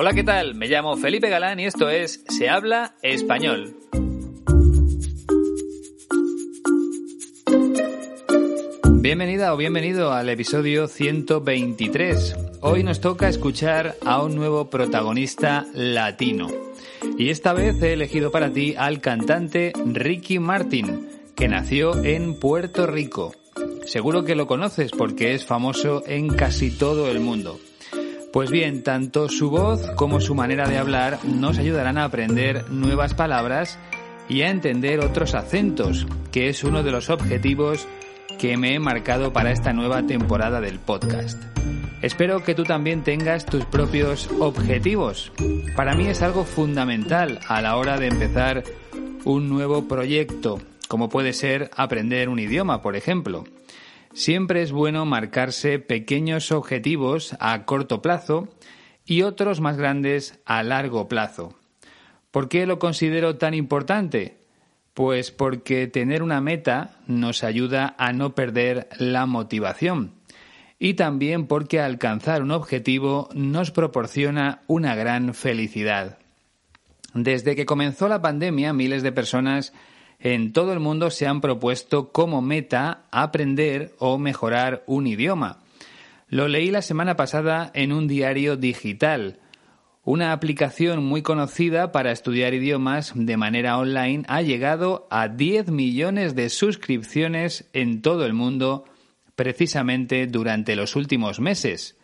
Hola, 0.00 0.12
¿qué 0.12 0.22
tal? 0.22 0.54
Me 0.54 0.68
llamo 0.68 0.96
Felipe 0.96 1.28
Galán 1.28 1.58
y 1.58 1.64
esto 1.64 1.90
es 1.90 2.22
Se 2.28 2.48
habla 2.48 2.94
español. 3.02 3.74
Bienvenida 9.00 9.52
o 9.52 9.56
bienvenido 9.56 10.12
al 10.12 10.28
episodio 10.28 10.86
123. 10.86 12.36
Hoy 12.60 12.84
nos 12.84 13.00
toca 13.00 13.28
escuchar 13.28 13.96
a 14.06 14.22
un 14.22 14.36
nuevo 14.36 14.70
protagonista 14.70 15.66
latino. 15.74 16.46
Y 17.18 17.30
esta 17.30 17.52
vez 17.52 17.82
he 17.82 17.94
elegido 17.94 18.30
para 18.30 18.52
ti 18.52 18.76
al 18.78 19.00
cantante 19.00 19.72
Ricky 19.84 20.38
Martin, 20.38 21.08
que 21.34 21.48
nació 21.48 22.04
en 22.04 22.38
Puerto 22.38 22.86
Rico. 22.86 23.34
Seguro 23.84 24.22
que 24.22 24.36
lo 24.36 24.46
conoces 24.46 24.92
porque 24.92 25.34
es 25.34 25.44
famoso 25.44 26.04
en 26.06 26.28
casi 26.28 26.70
todo 26.70 27.10
el 27.10 27.18
mundo. 27.18 27.58
Pues 28.32 28.50
bien, 28.50 28.82
tanto 28.82 29.28
su 29.28 29.50
voz 29.50 29.80
como 29.96 30.20
su 30.20 30.34
manera 30.34 30.68
de 30.68 30.76
hablar 30.76 31.18
nos 31.24 31.58
ayudarán 31.58 31.96
a 31.96 32.04
aprender 32.04 32.70
nuevas 32.70 33.14
palabras 33.14 33.78
y 34.28 34.42
a 34.42 34.50
entender 34.50 35.00
otros 35.00 35.34
acentos, 35.34 36.06
que 36.30 36.50
es 36.50 36.62
uno 36.62 36.82
de 36.82 36.90
los 36.90 37.08
objetivos 37.08 37.86
que 38.38 38.58
me 38.58 38.74
he 38.74 38.78
marcado 38.78 39.32
para 39.32 39.50
esta 39.50 39.72
nueva 39.72 40.02
temporada 40.02 40.60
del 40.60 40.78
podcast. 40.78 41.42
Espero 42.02 42.44
que 42.44 42.54
tú 42.54 42.64
también 42.64 43.02
tengas 43.02 43.46
tus 43.46 43.64
propios 43.64 44.28
objetivos. 44.38 45.32
Para 45.74 45.94
mí 45.94 46.06
es 46.06 46.20
algo 46.22 46.44
fundamental 46.44 47.40
a 47.48 47.62
la 47.62 47.76
hora 47.76 47.98
de 47.98 48.08
empezar 48.08 48.62
un 49.24 49.48
nuevo 49.48 49.88
proyecto, 49.88 50.60
como 50.86 51.08
puede 51.08 51.32
ser 51.32 51.70
aprender 51.74 52.28
un 52.28 52.38
idioma, 52.38 52.82
por 52.82 52.94
ejemplo. 52.94 53.44
Siempre 54.12 54.62
es 54.62 54.72
bueno 54.72 55.04
marcarse 55.06 55.78
pequeños 55.78 56.50
objetivos 56.52 57.36
a 57.40 57.64
corto 57.64 58.02
plazo 58.02 58.48
y 59.04 59.22
otros 59.22 59.60
más 59.60 59.76
grandes 59.76 60.38
a 60.44 60.62
largo 60.62 61.08
plazo. 61.08 61.54
¿Por 62.30 62.48
qué 62.48 62.66
lo 62.66 62.78
considero 62.78 63.36
tan 63.36 63.54
importante? 63.54 64.38
Pues 64.94 65.30
porque 65.30 65.86
tener 65.86 66.22
una 66.22 66.40
meta 66.40 66.98
nos 67.06 67.44
ayuda 67.44 67.94
a 67.98 68.12
no 68.12 68.34
perder 68.34 68.88
la 68.98 69.26
motivación 69.26 70.18
y 70.78 70.94
también 70.94 71.46
porque 71.46 71.80
alcanzar 71.80 72.42
un 72.42 72.52
objetivo 72.52 73.28
nos 73.34 73.70
proporciona 73.70 74.62
una 74.66 74.94
gran 74.94 75.34
felicidad. 75.34 76.18
Desde 77.14 77.56
que 77.56 77.66
comenzó 77.66 78.08
la 78.08 78.22
pandemia, 78.22 78.72
miles 78.72 79.02
de 79.02 79.12
personas 79.12 79.72
en 80.20 80.52
todo 80.52 80.72
el 80.72 80.80
mundo 80.80 81.10
se 81.10 81.26
han 81.26 81.40
propuesto 81.40 82.10
como 82.10 82.42
meta 82.42 83.04
aprender 83.10 83.94
o 83.98 84.18
mejorar 84.18 84.82
un 84.86 85.06
idioma. 85.06 85.58
Lo 86.28 86.48
leí 86.48 86.70
la 86.70 86.82
semana 86.82 87.16
pasada 87.16 87.70
en 87.74 87.92
un 87.92 88.08
diario 88.08 88.56
digital. 88.56 89.38
Una 90.04 90.32
aplicación 90.32 91.04
muy 91.04 91.22
conocida 91.22 91.92
para 91.92 92.12
estudiar 92.12 92.54
idiomas 92.54 93.12
de 93.14 93.36
manera 93.36 93.78
online 93.78 94.24
ha 94.28 94.42
llegado 94.42 95.06
a 95.10 95.28
10 95.28 95.70
millones 95.70 96.34
de 96.34 96.50
suscripciones 96.50 97.68
en 97.72 98.02
todo 98.02 98.26
el 98.26 98.32
mundo 98.32 98.84
precisamente 99.36 100.26
durante 100.26 100.74
los 100.74 100.96
últimos 100.96 101.40
meses. 101.40 101.96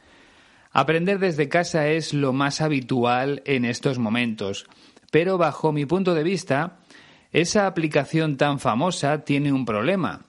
Aprender 0.71 1.19
desde 1.19 1.49
casa 1.49 1.89
es 1.89 2.15
lo 2.15 2.33
más 2.33 2.61
habitual 2.61 3.43
en 3.45 3.65
estos 3.65 3.99
momentos, 3.99 4.67
pero 5.11 5.39
bajo 5.39 5.73
mi 5.73 5.87
punto 5.87 6.15
de 6.15 6.25
vista, 6.25 6.79
esa 7.35 7.67
aplicación 7.67 8.37
tan 8.37 8.61
famosa 8.61 9.25
tiene 9.25 9.53
un 9.53 9.65
problema, 9.65 10.21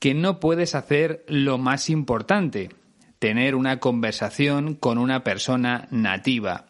que 0.00 0.12
no 0.12 0.40
puedes 0.40 0.74
hacer 0.74 1.24
lo 1.28 1.56
más 1.56 1.88
importante, 1.88 2.70
tener 3.20 3.54
una 3.54 3.78
conversación 3.78 4.74
con 4.74 4.98
una 4.98 5.22
persona 5.22 5.86
nativa. 5.92 6.66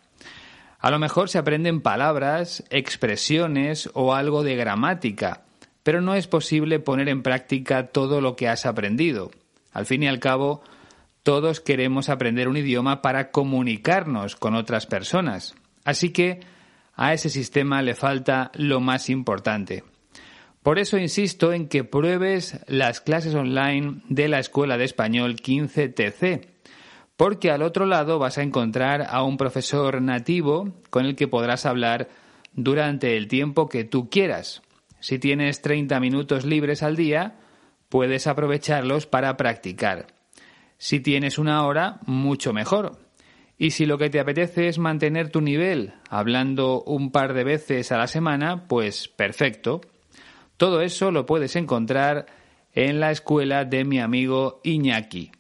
A 0.78 0.90
lo 0.90 0.98
mejor 0.98 1.30
se 1.30 1.38
aprenden 1.38 1.80
palabras, 1.80 2.64
expresiones 2.68 3.88
o 3.94 4.12
algo 4.12 4.42
de 4.42 4.56
gramática, 4.56 5.44
pero 5.82 6.02
no 6.02 6.14
es 6.16 6.26
posible 6.26 6.78
poner 6.78 7.08
en 7.08 7.22
práctica 7.22 7.86
todo 7.86 8.20
lo 8.20 8.36
que 8.36 8.48
has 8.48 8.66
aprendido. 8.66 9.30
Al 9.72 9.86
fin 9.86 10.02
y 10.02 10.06
al 10.06 10.20
cabo, 10.20 10.62
todos 11.22 11.60
queremos 11.60 12.10
aprender 12.10 12.46
un 12.48 12.58
idioma 12.58 13.00
para 13.00 13.30
comunicarnos 13.30 14.36
con 14.36 14.54
otras 14.54 14.84
personas. 14.84 15.54
Así 15.82 16.10
que 16.10 16.40
a 16.94 17.12
ese 17.12 17.30
sistema 17.30 17.82
le 17.82 17.94
falta 17.94 18.50
lo 18.54 18.80
más 18.80 19.10
importante. 19.10 19.84
Por 20.62 20.78
eso 20.78 20.96
insisto 20.96 21.52
en 21.52 21.68
que 21.68 21.82
pruebes 21.82 22.60
las 22.68 23.00
clases 23.00 23.34
online 23.34 24.02
de 24.08 24.28
la 24.28 24.38
Escuela 24.38 24.78
de 24.78 24.84
Español 24.84 25.36
15TC, 25.36 26.46
porque 27.16 27.50
al 27.50 27.62
otro 27.62 27.84
lado 27.86 28.18
vas 28.18 28.38
a 28.38 28.42
encontrar 28.42 29.06
a 29.08 29.24
un 29.24 29.36
profesor 29.36 30.00
nativo 30.00 30.72
con 30.90 31.04
el 31.04 31.16
que 31.16 31.28
podrás 31.28 31.66
hablar 31.66 32.08
durante 32.52 33.16
el 33.16 33.26
tiempo 33.26 33.68
que 33.68 33.84
tú 33.84 34.08
quieras. 34.08 34.62
Si 35.00 35.18
tienes 35.18 35.62
30 35.62 35.98
minutos 35.98 36.44
libres 36.44 36.84
al 36.84 36.94
día, 36.94 37.40
puedes 37.88 38.28
aprovecharlos 38.28 39.06
para 39.06 39.36
practicar. 39.36 40.06
Si 40.78 41.00
tienes 41.00 41.38
una 41.38 41.66
hora, 41.66 41.98
mucho 42.06 42.52
mejor. 42.52 43.01
Y 43.62 43.70
si 43.70 43.86
lo 43.86 43.96
que 43.96 44.10
te 44.10 44.18
apetece 44.18 44.66
es 44.66 44.80
mantener 44.80 45.28
tu 45.28 45.40
nivel 45.40 45.92
hablando 46.10 46.82
un 46.82 47.12
par 47.12 47.32
de 47.32 47.44
veces 47.44 47.92
a 47.92 47.96
la 47.96 48.08
semana, 48.08 48.66
pues 48.66 49.06
perfecto. 49.06 49.82
Todo 50.56 50.80
eso 50.80 51.12
lo 51.12 51.26
puedes 51.26 51.54
encontrar 51.54 52.26
en 52.72 52.98
la 52.98 53.12
escuela 53.12 53.64
de 53.64 53.84
mi 53.84 54.00
amigo 54.00 54.60
Iñaki. 54.64 55.30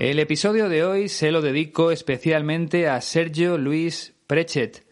El 0.00 0.19
episodio 0.19 0.69
de 0.69 0.82
hoy 0.82 1.08
se 1.08 1.31
lo 1.31 1.43
dedico 1.43 1.93
especialmente 1.93 2.88
a 2.88 3.00
Sergio 3.02 3.56
Luis 3.56 4.14
Prechet, 4.26 4.90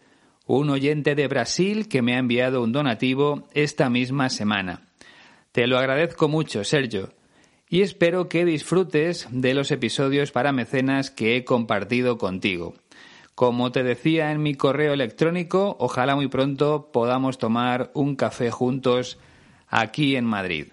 un 0.57 0.71
oyente 0.71 1.13
de 1.13 1.27
Brasil 1.27 1.87
que 1.87 2.01
me 2.01 2.15
ha 2.15 2.17
enviado 2.17 2.63
un 2.63 2.71
donativo 2.71 3.47
esta 3.53 3.87
misma 3.91 4.29
semana. 4.29 4.87
Te 5.51 5.67
lo 5.67 5.77
agradezco 5.77 6.27
mucho, 6.27 6.63
Sergio, 6.63 7.13
y 7.69 7.83
espero 7.83 8.29
que 8.29 8.45
disfrutes 8.45 9.27
de 9.29 9.53
los 9.53 9.69
episodios 9.69 10.31
para 10.31 10.51
mecenas 10.51 11.11
que 11.11 11.35
he 11.35 11.45
compartido 11.45 12.17
contigo. 12.17 12.73
Como 13.35 13.71
te 13.71 13.83
decía 13.83 14.31
en 14.31 14.41
mi 14.41 14.55
correo 14.55 14.93
electrónico, 14.93 15.77
ojalá 15.79 16.15
muy 16.15 16.29
pronto 16.29 16.89
podamos 16.91 17.37
tomar 17.37 17.91
un 17.93 18.15
café 18.15 18.49
juntos 18.49 19.19
aquí 19.67 20.15
en 20.15 20.25
Madrid. 20.25 20.69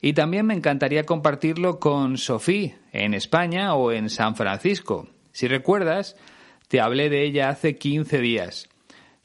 Y 0.00 0.14
también 0.14 0.44
me 0.44 0.54
encantaría 0.54 1.04
compartirlo 1.04 1.78
con 1.78 2.18
Sofía 2.18 2.78
en 2.90 3.14
España 3.14 3.76
o 3.76 3.92
en 3.92 4.10
San 4.10 4.34
Francisco. 4.34 5.06
Si 5.30 5.46
recuerdas, 5.46 6.16
te 6.66 6.80
hablé 6.80 7.10
de 7.10 7.22
ella 7.22 7.50
hace 7.50 7.76
15 7.76 8.18
días. 8.18 8.68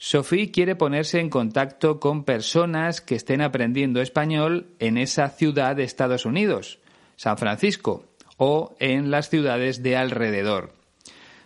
Sofía 0.02 0.50
quiere 0.50 0.76
ponerse 0.76 1.20
en 1.20 1.28
contacto 1.28 2.00
con 2.00 2.24
personas 2.24 3.02
que 3.02 3.14
estén 3.14 3.42
aprendiendo 3.42 4.00
español 4.00 4.68
en 4.78 4.96
esa 4.96 5.28
ciudad 5.28 5.76
de 5.76 5.82
Estados 5.84 6.24
Unidos, 6.24 6.78
San 7.16 7.36
Francisco, 7.36 8.06
o 8.38 8.74
en 8.80 9.10
las 9.10 9.28
ciudades 9.28 9.82
de 9.82 9.98
alrededor. 9.98 10.72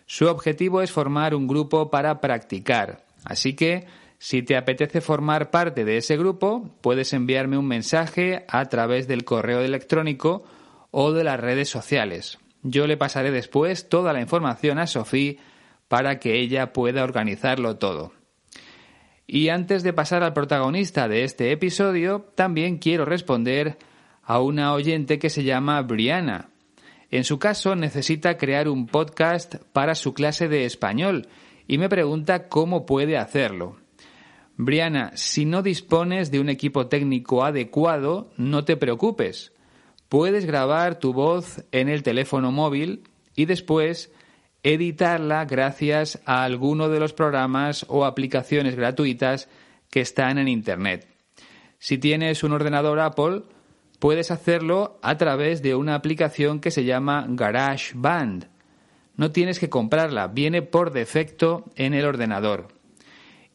Su 0.06 0.28
objetivo 0.28 0.82
es 0.82 0.92
formar 0.92 1.34
un 1.34 1.48
grupo 1.48 1.90
para 1.90 2.20
practicar, 2.20 3.04
así 3.24 3.56
que 3.56 3.88
si 4.18 4.44
te 4.44 4.56
apetece 4.56 5.00
formar 5.00 5.50
parte 5.50 5.84
de 5.84 5.96
ese 5.96 6.16
grupo, 6.16 6.76
puedes 6.80 7.12
enviarme 7.12 7.58
un 7.58 7.66
mensaje 7.66 8.44
a 8.46 8.66
través 8.66 9.08
del 9.08 9.24
correo 9.24 9.62
electrónico 9.62 10.44
o 10.92 11.10
de 11.10 11.24
las 11.24 11.40
redes 11.40 11.68
sociales. 11.68 12.38
Yo 12.62 12.86
le 12.86 12.96
pasaré 12.96 13.32
después 13.32 13.88
toda 13.88 14.12
la 14.12 14.20
información 14.20 14.78
a 14.78 14.86
Sofía 14.86 15.40
para 15.88 16.20
que 16.20 16.38
ella 16.38 16.72
pueda 16.72 17.02
organizarlo 17.02 17.78
todo. 17.78 18.12
Y 19.26 19.48
antes 19.48 19.82
de 19.82 19.92
pasar 19.92 20.22
al 20.22 20.34
protagonista 20.34 21.08
de 21.08 21.24
este 21.24 21.50
episodio, 21.50 22.26
también 22.34 22.78
quiero 22.78 23.04
responder 23.04 23.78
a 24.22 24.40
una 24.40 24.72
oyente 24.74 25.18
que 25.18 25.30
se 25.30 25.44
llama 25.44 25.80
Briana. 25.82 26.50
En 27.10 27.24
su 27.24 27.38
caso, 27.38 27.74
necesita 27.74 28.36
crear 28.36 28.68
un 28.68 28.86
podcast 28.86 29.56
para 29.72 29.94
su 29.94 30.14
clase 30.14 30.48
de 30.48 30.64
español 30.64 31.28
y 31.66 31.78
me 31.78 31.88
pregunta 31.88 32.48
cómo 32.48 32.86
puede 32.86 33.16
hacerlo. 33.16 33.76
Briana, 34.56 35.12
si 35.14 35.46
no 35.46 35.62
dispones 35.62 36.30
de 36.30 36.40
un 36.40 36.48
equipo 36.48 36.86
técnico 36.86 37.44
adecuado, 37.44 38.30
no 38.36 38.64
te 38.64 38.76
preocupes. 38.76 39.52
Puedes 40.08 40.44
grabar 40.44 40.98
tu 40.98 41.12
voz 41.12 41.64
en 41.72 41.88
el 41.88 42.02
teléfono 42.02 42.52
móvil 42.52 43.02
y 43.34 43.46
después 43.46 44.12
editarla 44.64 45.44
gracias 45.44 46.20
a 46.24 46.42
alguno 46.42 46.88
de 46.88 46.98
los 46.98 47.12
programas 47.12 47.84
o 47.88 48.06
aplicaciones 48.06 48.74
gratuitas 48.74 49.48
que 49.90 50.00
están 50.00 50.38
en 50.38 50.48
Internet. 50.48 51.06
Si 51.78 51.98
tienes 51.98 52.42
un 52.42 52.52
ordenador 52.52 52.98
Apple, 52.98 53.42
puedes 53.98 54.30
hacerlo 54.30 54.98
a 55.02 55.18
través 55.18 55.62
de 55.62 55.74
una 55.74 55.94
aplicación 55.94 56.60
que 56.60 56.70
se 56.70 56.84
llama 56.84 57.26
GarageBand. 57.28 58.48
No 59.16 59.30
tienes 59.30 59.58
que 59.58 59.68
comprarla, 59.68 60.28
viene 60.28 60.62
por 60.62 60.92
defecto 60.92 61.66
en 61.76 61.92
el 61.92 62.06
ordenador. 62.06 62.68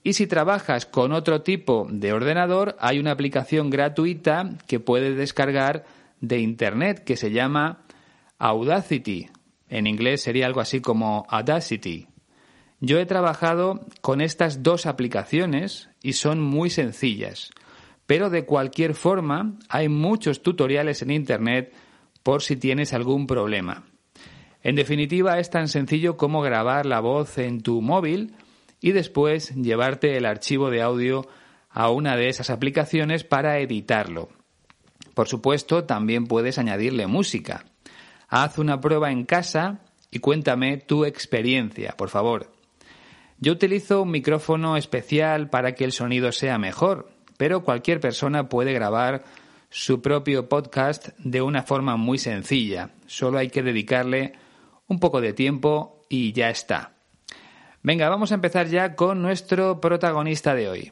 Y 0.04 0.14
si 0.14 0.28
trabajas 0.28 0.86
con 0.86 1.12
otro 1.12 1.42
tipo 1.42 1.88
de 1.90 2.14
ordenador, 2.14 2.78
hay 2.80 3.00
una 3.00 3.12
aplicación 3.12 3.72
gratuita 3.72 4.52
que 4.68 4.80
puedes 4.80 5.18
descargar 5.18 5.86
de 6.22 6.40
Internet 6.40 7.04
que 7.04 7.18
se 7.18 7.32
llama 7.32 7.80
Audacity. 8.38 9.30
En 9.70 9.88
inglés 9.88 10.22
sería 10.22 10.46
algo 10.46 10.62
así 10.62 10.82
como 10.82 11.26
Audacity. 11.30 12.08
Yo 12.82 13.00
he 13.00 13.06
trabajado 13.06 13.86
con 14.02 14.22
estas 14.22 14.64
dos 14.64 14.86
aplicaciones 14.86 15.90
y 16.02 16.14
son 16.14 16.42
muy 16.42 16.70
sencillas. 16.70 17.52
Pero 18.06 18.30
de 18.30 18.46
cualquier 18.46 18.96
forma, 18.96 19.60
hay 19.70 19.90
muchos 19.90 20.42
tutoriales 20.42 21.02
en 21.02 21.12
Internet 21.12 21.74
por 22.24 22.42
si 22.42 22.56
tienes 22.56 22.94
algún 22.94 23.28
problema. 23.28 23.84
En 24.64 24.76
definitiva, 24.76 25.40
es 25.40 25.50
tan 25.50 25.68
sencillo 25.68 26.18
como 26.18 26.42
grabar 26.42 26.86
la 26.86 27.00
voz 27.00 27.38
en 27.38 27.62
tu 27.62 27.82
móvil 27.82 28.34
y 28.82 28.92
después 28.92 29.54
llevarte 29.56 30.18
el 30.18 30.26
archivo 30.26 30.70
de 30.70 30.82
audio 30.82 31.28
a 31.70 31.90
una 31.92 32.16
de 32.18 32.30
esas 32.30 32.50
aplicaciones 32.50 33.24
para 33.24 33.60
editarlo. 33.60 34.30
Por 35.14 35.28
supuesto, 35.28 35.84
también 35.84 36.28
puedes 36.28 36.58
añadirle 36.58 37.08
música. 37.08 37.66
Haz 38.30 38.58
una 38.60 38.80
prueba 38.80 39.12
en 39.12 39.26
casa 39.26 39.80
y 40.12 40.20
cuéntame 40.20 40.78
tu 40.78 41.06
experiencia, 41.06 41.96
por 41.98 42.10
favor. 42.10 42.52
Yo 43.40 43.54
utilizo 43.54 44.04
un 44.04 44.12
micrófono 44.12 44.78
especial 44.78 45.50
para 45.50 45.74
que 45.74 45.84
el 45.84 45.92
sonido 45.92 46.32
sea 46.32 46.58
mejor, 46.58 47.10
pero 47.38 47.64
cualquier 47.64 48.00
persona 48.00 48.50
puede 48.50 48.74
grabar 48.74 49.24
su 49.70 50.02
propio 50.02 50.50
podcast 50.50 51.10
de 51.20 51.42
una 51.42 51.64
forma 51.64 51.96
muy 51.96 52.18
sencilla. 52.18 52.92
Solo 53.08 53.38
hay 53.38 53.50
que 53.50 53.64
dedicarle 53.64 54.34
un 54.88 55.00
poco 55.00 55.22
de 55.22 55.34
tiempo 55.34 56.06
y 56.10 56.34
ya 56.34 56.50
está. 56.50 56.94
Venga, 57.82 58.10
vamos 58.10 58.32
a 58.32 58.36
empezar 58.36 58.68
ya 58.68 58.96
con 58.96 59.22
nuestro 59.22 59.80
protagonista 59.80 60.54
de 60.54 60.70
hoy. 60.70 60.92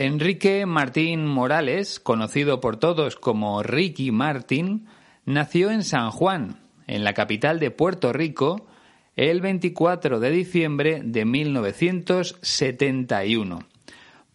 Enrique 0.00 0.64
Martín 0.64 1.26
Morales, 1.26 1.98
conocido 1.98 2.60
por 2.60 2.76
todos 2.76 3.16
como 3.16 3.64
Ricky 3.64 4.12
Martín, 4.12 4.86
nació 5.24 5.72
en 5.72 5.82
San 5.82 6.12
Juan, 6.12 6.60
en 6.86 7.02
la 7.02 7.14
capital 7.14 7.58
de 7.58 7.72
Puerto 7.72 8.12
Rico, 8.12 8.68
el 9.16 9.40
24 9.40 10.20
de 10.20 10.30
diciembre 10.30 11.00
de 11.02 11.24
1971. 11.24 13.58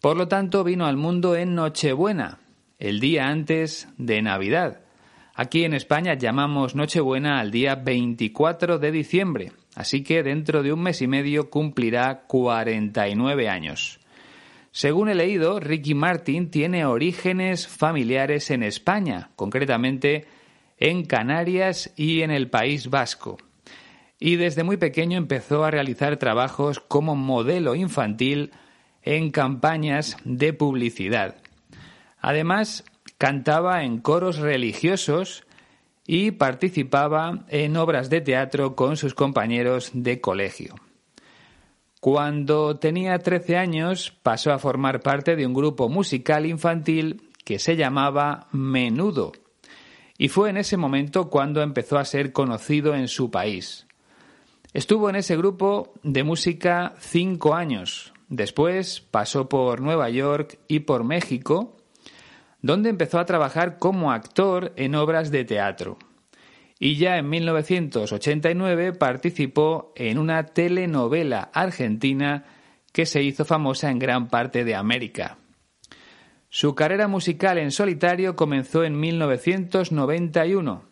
Por 0.02 0.18
lo 0.18 0.28
tanto, 0.28 0.64
vino 0.64 0.84
al 0.84 0.98
mundo 0.98 1.34
en 1.34 1.54
Nochebuena, 1.54 2.40
el 2.78 3.00
día 3.00 3.28
antes 3.28 3.88
de 3.96 4.20
Navidad. 4.20 4.82
Aquí 5.34 5.64
en 5.64 5.72
España 5.72 6.12
llamamos 6.12 6.74
Nochebuena 6.74 7.40
al 7.40 7.50
día 7.50 7.74
24 7.74 8.78
de 8.78 8.92
diciembre, 8.92 9.52
así 9.74 10.02
que 10.02 10.22
dentro 10.22 10.62
de 10.62 10.74
un 10.74 10.82
mes 10.82 11.00
y 11.00 11.06
medio 11.06 11.48
cumplirá 11.48 12.26
49 12.26 13.48
años. 13.48 13.98
Según 14.76 15.08
he 15.08 15.14
leído, 15.14 15.60
Ricky 15.60 15.94
Martin 15.94 16.50
tiene 16.50 16.84
orígenes 16.84 17.68
familiares 17.68 18.50
en 18.50 18.64
España, 18.64 19.30
concretamente 19.36 20.26
en 20.78 21.04
Canarias 21.04 21.92
y 21.94 22.22
en 22.22 22.32
el 22.32 22.50
País 22.50 22.90
Vasco. 22.90 23.38
Y 24.18 24.34
desde 24.34 24.64
muy 24.64 24.76
pequeño 24.76 25.16
empezó 25.16 25.62
a 25.62 25.70
realizar 25.70 26.16
trabajos 26.16 26.80
como 26.80 27.14
modelo 27.14 27.76
infantil 27.76 28.50
en 29.02 29.30
campañas 29.30 30.16
de 30.24 30.52
publicidad. 30.52 31.36
Además, 32.18 32.82
cantaba 33.16 33.84
en 33.84 33.98
coros 33.98 34.38
religiosos 34.38 35.46
y 36.04 36.32
participaba 36.32 37.44
en 37.48 37.76
obras 37.76 38.10
de 38.10 38.22
teatro 38.22 38.74
con 38.74 38.96
sus 38.96 39.14
compañeros 39.14 39.92
de 39.94 40.20
colegio. 40.20 40.74
Cuando 42.04 42.76
tenía 42.76 43.18
13 43.18 43.56
años 43.56 44.12
pasó 44.22 44.52
a 44.52 44.58
formar 44.58 45.00
parte 45.00 45.36
de 45.36 45.46
un 45.46 45.54
grupo 45.54 45.88
musical 45.88 46.44
infantil 46.44 47.30
que 47.46 47.58
se 47.58 47.76
llamaba 47.76 48.46
Menudo, 48.52 49.32
y 50.18 50.28
fue 50.28 50.50
en 50.50 50.58
ese 50.58 50.76
momento 50.76 51.30
cuando 51.30 51.62
empezó 51.62 51.96
a 51.96 52.04
ser 52.04 52.34
conocido 52.34 52.94
en 52.94 53.08
su 53.08 53.30
país. 53.30 53.86
Estuvo 54.74 55.08
en 55.08 55.16
ese 55.16 55.34
grupo 55.38 55.94
de 56.02 56.24
música 56.24 56.94
cinco 56.98 57.54
años. 57.54 58.12
Después 58.28 59.00
pasó 59.00 59.48
por 59.48 59.80
Nueva 59.80 60.10
York 60.10 60.58
y 60.68 60.80
por 60.80 61.04
México, 61.04 61.74
donde 62.60 62.90
empezó 62.90 63.18
a 63.18 63.24
trabajar 63.24 63.78
como 63.78 64.12
actor 64.12 64.74
en 64.76 64.94
obras 64.94 65.30
de 65.30 65.46
teatro. 65.46 65.96
Y 66.84 66.96
ya 66.96 67.16
en 67.16 67.30
1989 67.30 68.92
participó 68.92 69.94
en 69.96 70.18
una 70.18 70.44
telenovela 70.44 71.48
argentina 71.54 72.44
que 72.92 73.06
se 73.06 73.22
hizo 73.22 73.46
famosa 73.46 73.90
en 73.90 73.98
gran 73.98 74.28
parte 74.28 74.64
de 74.64 74.74
América. 74.74 75.38
Su 76.50 76.74
carrera 76.74 77.08
musical 77.08 77.56
en 77.56 77.70
solitario 77.70 78.36
comenzó 78.36 78.84
en 78.84 79.00
1991. 79.00 80.84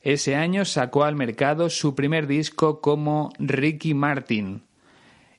Ese 0.00 0.36
año 0.36 0.64
sacó 0.64 1.02
al 1.02 1.16
mercado 1.16 1.70
su 1.70 1.96
primer 1.96 2.28
disco 2.28 2.80
como 2.80 3.32
Ricky 3.40 3.94
Martin 3.94 4.62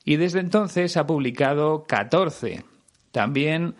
y 0.04 0.18
desde 0.18 0.42
entonces 0.42 0.98
ha 0.98 1.08
publicado 1.08 1.86
14. 1.86 2.66
También 3.14 3.76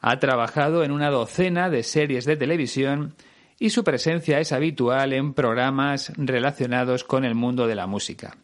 ha 0.00 0.18
trabajado 0.18 0.82
en 0.82 0.92
una 0.92 1.10
docena 1.10 1.68
de 1.68 1.82
series 1.82 2.24
de 2.24 2.38
televisión 2.38 3.14
y 3.62 3.70
su 3.70 3.84
presencia 3.84 4.40
es 4.40 4.50
habitual 4.50 5.12
en 5.12 5.34
programas 5.34 6.12
relacionados 6.16 7.04
con 7.04 7.24
el 7.24 7.36
mundo 7.36 7.68
de 7.68 7.76
la 7.76 7.86
música. 7.86 8.36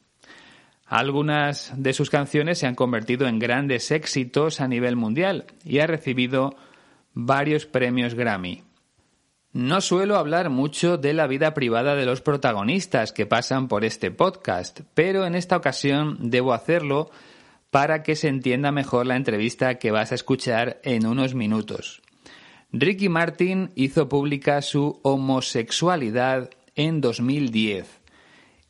Algunas 0.87 1.73
de 1.77 1.93
sus 1.93 2.09
canciones 2.09 2.61
se 2.61 2.69
han 2.69 2.77
convertido 2.77 3.27
en 3.27 3.41
grandes 3.41 3.91
éxitos 3.91 4.61
a 4.61 4.69
nivel 4.69 4.95
mundial 4.95 5.47
y 5.65 5.81
ha 5.81 5.89
recibido 5.89 6.55
varios 7.15 7.67
premios 7.67 8.15
Grammy. 8.15 8.63
No 9.53 9.81
suelo 9.81 10.19
hablar 10.19 10.51
mucho 10.51 10.99
de 10.99 11.15
la 11.15 11.27
vida 11.27 11.53
privada 11.53 11.97
de 11.97 12.07
los 12.07 12.21
protagonistas 12.21 13.13
que 13.13 13.27
pasan 13.27 13.67
por 13.67 13.85
este 13.85 14.13
podcast, 14.13 14.83
pero 14.95 15.27
en 15.27 15.35
esta 15.35 15.57
ocasión 15.57 16.31
debo 16.31 16.53
hacerlo 16.53 17.11
para 17.73 18.05
que 18.05 18.15
se 18.15 18.29
entienda 18.29 18.71
mejor 18.71 19.05
la 19.05 19.17
entrevista 19.17 19.81
que 19.81 19.91
vas 19.91 20.13
a 20.13 20.15
escuchar 20.15 20.81
en 20.85 21.09
unos 21.09 21.35
minutos. 21.35 22.03
Ricky 22.73 23.09
Martin 23.09 23.71
hizo 23.77 24.11
pública 24.11 24.61
su 24.61 25.01
homosexualidad 25.03 26.51
en 26.75 27.01
2010 27.01 27.87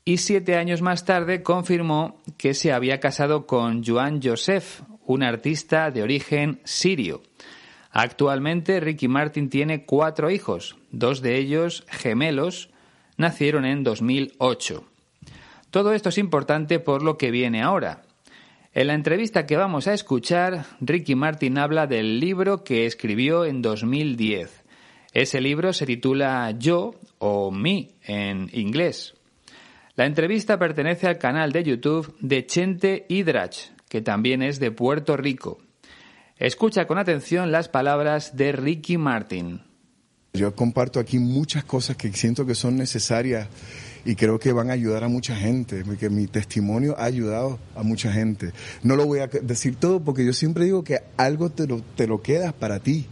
y 0.04 0.18
siete 0.18 0.56
años 0.56 0.82
más 0.82 1.04
tarde 1.04 1.42
confirmó 1.42 2.22
que 2.36 2.54
se 2.54 2.72
había 2.72 3.00
casado 3.00 3.44
con 3.44 3.84
Joan 3.84 4.20
Joseph, 4.22 4.82
un 5.04 5.24
artista 5.24 5.90
de 5.90 6.02
origen 6.04 6.60
sirio. 6.62 7.22
Actualmente 7.90 8.78
Ricky 8.78 9.08
Martin 9.08 9.50
tiene 9.50 9.84
cuatro 9.84 10.30
hijos, 10.30 10.76
dos 10.92 11.20
de 11.20 11.36
ellos 11.36 11.84
gemelos, 11.88 12.70
nacieron 13.16 13.64
en 13.64 13.82
2008. 13.82 14.84
Todo 15.70 15.92
esto 15.92 16.10
es 16.10 16.18
importante 16.18 16.78
por 16.78 17.02
lo 17.02 17.18
que 17.18 17.32
viene 17.32 17.62
ahora. 17.62 18.02
En 18.74 18.86
la 18.86 18.94
entrevista 18.94 19.46
que 19.46 19.56
vamos 19.56 19.88
a 19.88 19.94
escuchar, 19.94 20.66
Ricky 20.80 21.14
Martin 21.14 21.56
habla 21.56 21.86
del 21.86 22.20
libro 22.20 22.64
que 22.64 22.84
escribió 22.84 23.46
en 23.46 23.62
2010. 23.62 24.62
Ese 25.14 25.40
libro 25.40 25.72
se 25.72 25.86
titula 25.86 26.50
Yo 26.58 26.94
o 27.18 27.50
Me 27.50 27.88
en 28.02 28.50
inglés. 28.52 29.14
La 29.96 30.04
entrevista 30.04 30.58
pertenece 30.58 31.06
al 31.06 31.16
canal 31.16 31.50
de 31.50 31.64
YouTube 31.64 32.14
de 32.20 32.44
Chente 32.44 33.06
Hidrach, 33.08 33.70
que 33.88 34.02
también 34.02 34.42
es 34.42 34.60
de 34.60 34.70
Puerto 34.70 35.16
Rico. 35.16 35.58
Escucha 36.36 36.86
con 36.86 36.98
atención 36.98 37.50
las 37.50 37.68
palabras 37.70 38.36
de 38.36 38.52
Ricky 38.52 38.98
Martin. 38.98 39.62
Yo 40.34 40.54
comparto 40.54 41.00
aquí 41.00 41.18
muchas 41.18 41.64
cosas 41.64 41.96
que 41.96 42.12
siento 42.12 42.44
que 42.44 42.54
son 42.54 42.76
necesarias 42.76 43.48
y 44.08 44.16
creo 44.16 44.38
que 44.38 44.52
van 44.52 44.70
a 44.70 44.72
ayudar 44.72 45.04
a 45.04 45.08
mucha 45.08 45.36
gente, 45.36 45.84
porque 45.84 46.08
mi 46.08 46.26
testimonio 46.26 46.98
ha 46.98 47.04
ayudado 47.04 47.58
a 47.76 47.82
mucha 47.82 48.10
gente. 48.10 48.52
No 48.82 48.96
lo 48.96 49.04
voy 49.04 49.18
a 49.18 49.26
decir 49.26 49.76
todo 49.76 50.00
porque 50.00 50.24
yo 50.24 50.32
siempre 50.32 50.64
digo 50.64 50.82
que 50.82 51.02
algo 51.18 51.50
te 51.50 51.66
lo, 51.66 51.82
te 51.94 52.06
lo 52.06 52.22
quedas 52.22 52.54
para 52.54 52.78
ti 52.80 53.06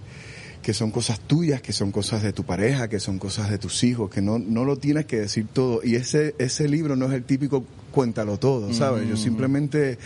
que 0.62 0.72
son 0.72 0.90
cosas 0.90 1.20
tuyas, 1.20 1.60
que 1.60 1.74
son 1.74 1.92
cosas 1.92 2.22
de 2.22 2.32
tu 2.32 2.44
pareja, 2.44 2.88
que 2.88 2.98
son 2.98 3.18
cosas 3.18 3.50
de 3.50 3.58
tus 3.58 3.84
hijos, 3.84 4.08
que 4.08 4.22
no, 4.22 4.38
no 4.38 4.64
lo 4.64 4.78
tienes 4.78 5.04
que 5.04 5.18
decir 5.18 5.46
todo. 5.52 5.80
Y 5.84 5.96
ese, 5.96 6.34
ese 6.38 6.66
libro 6.66 6.96
no 6.96 7.06
es 7.06 7.12
el 7.12 7.24
típico 7.24 7.66
cuéntalo 7.92 8.38
todo, 8.38 8.72
¿sabes? 8.72 9.06
Yo 9.06 9.16
mm. 9.16 9.18
simplemente 9.18 9.98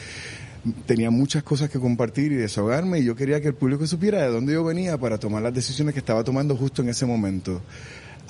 tenía 0.86 1.10
muchas 1.10 1.44
cosas 1.44 1.70
que 1.70 1.78
compartir 1.78 2.32
y 2.32 2.34
desahogarme 2.34 2.98
y 2.98 3.04
yo 3.04 3.14
quería 3.14 3.40
que 3.40 3.48
el 3.48 3.54
público 3.54 3.86
supiera 3.86 4.22
de 4.22 4.28
dónde 4.28 4.52
yo 4.54 4.64
venía 4.64 4.98
para 4.98 5.18
tomar 5.18 5.40
las 5.42 5.54
decisiones 5.54 5.94
que 5.94 6.00
estaba 6.00 6.24
tomando 6.24 6.56
justo 6.56 6.82
en 6.82 6.88
ese 6.88 7.06
momento, 7.06 7.62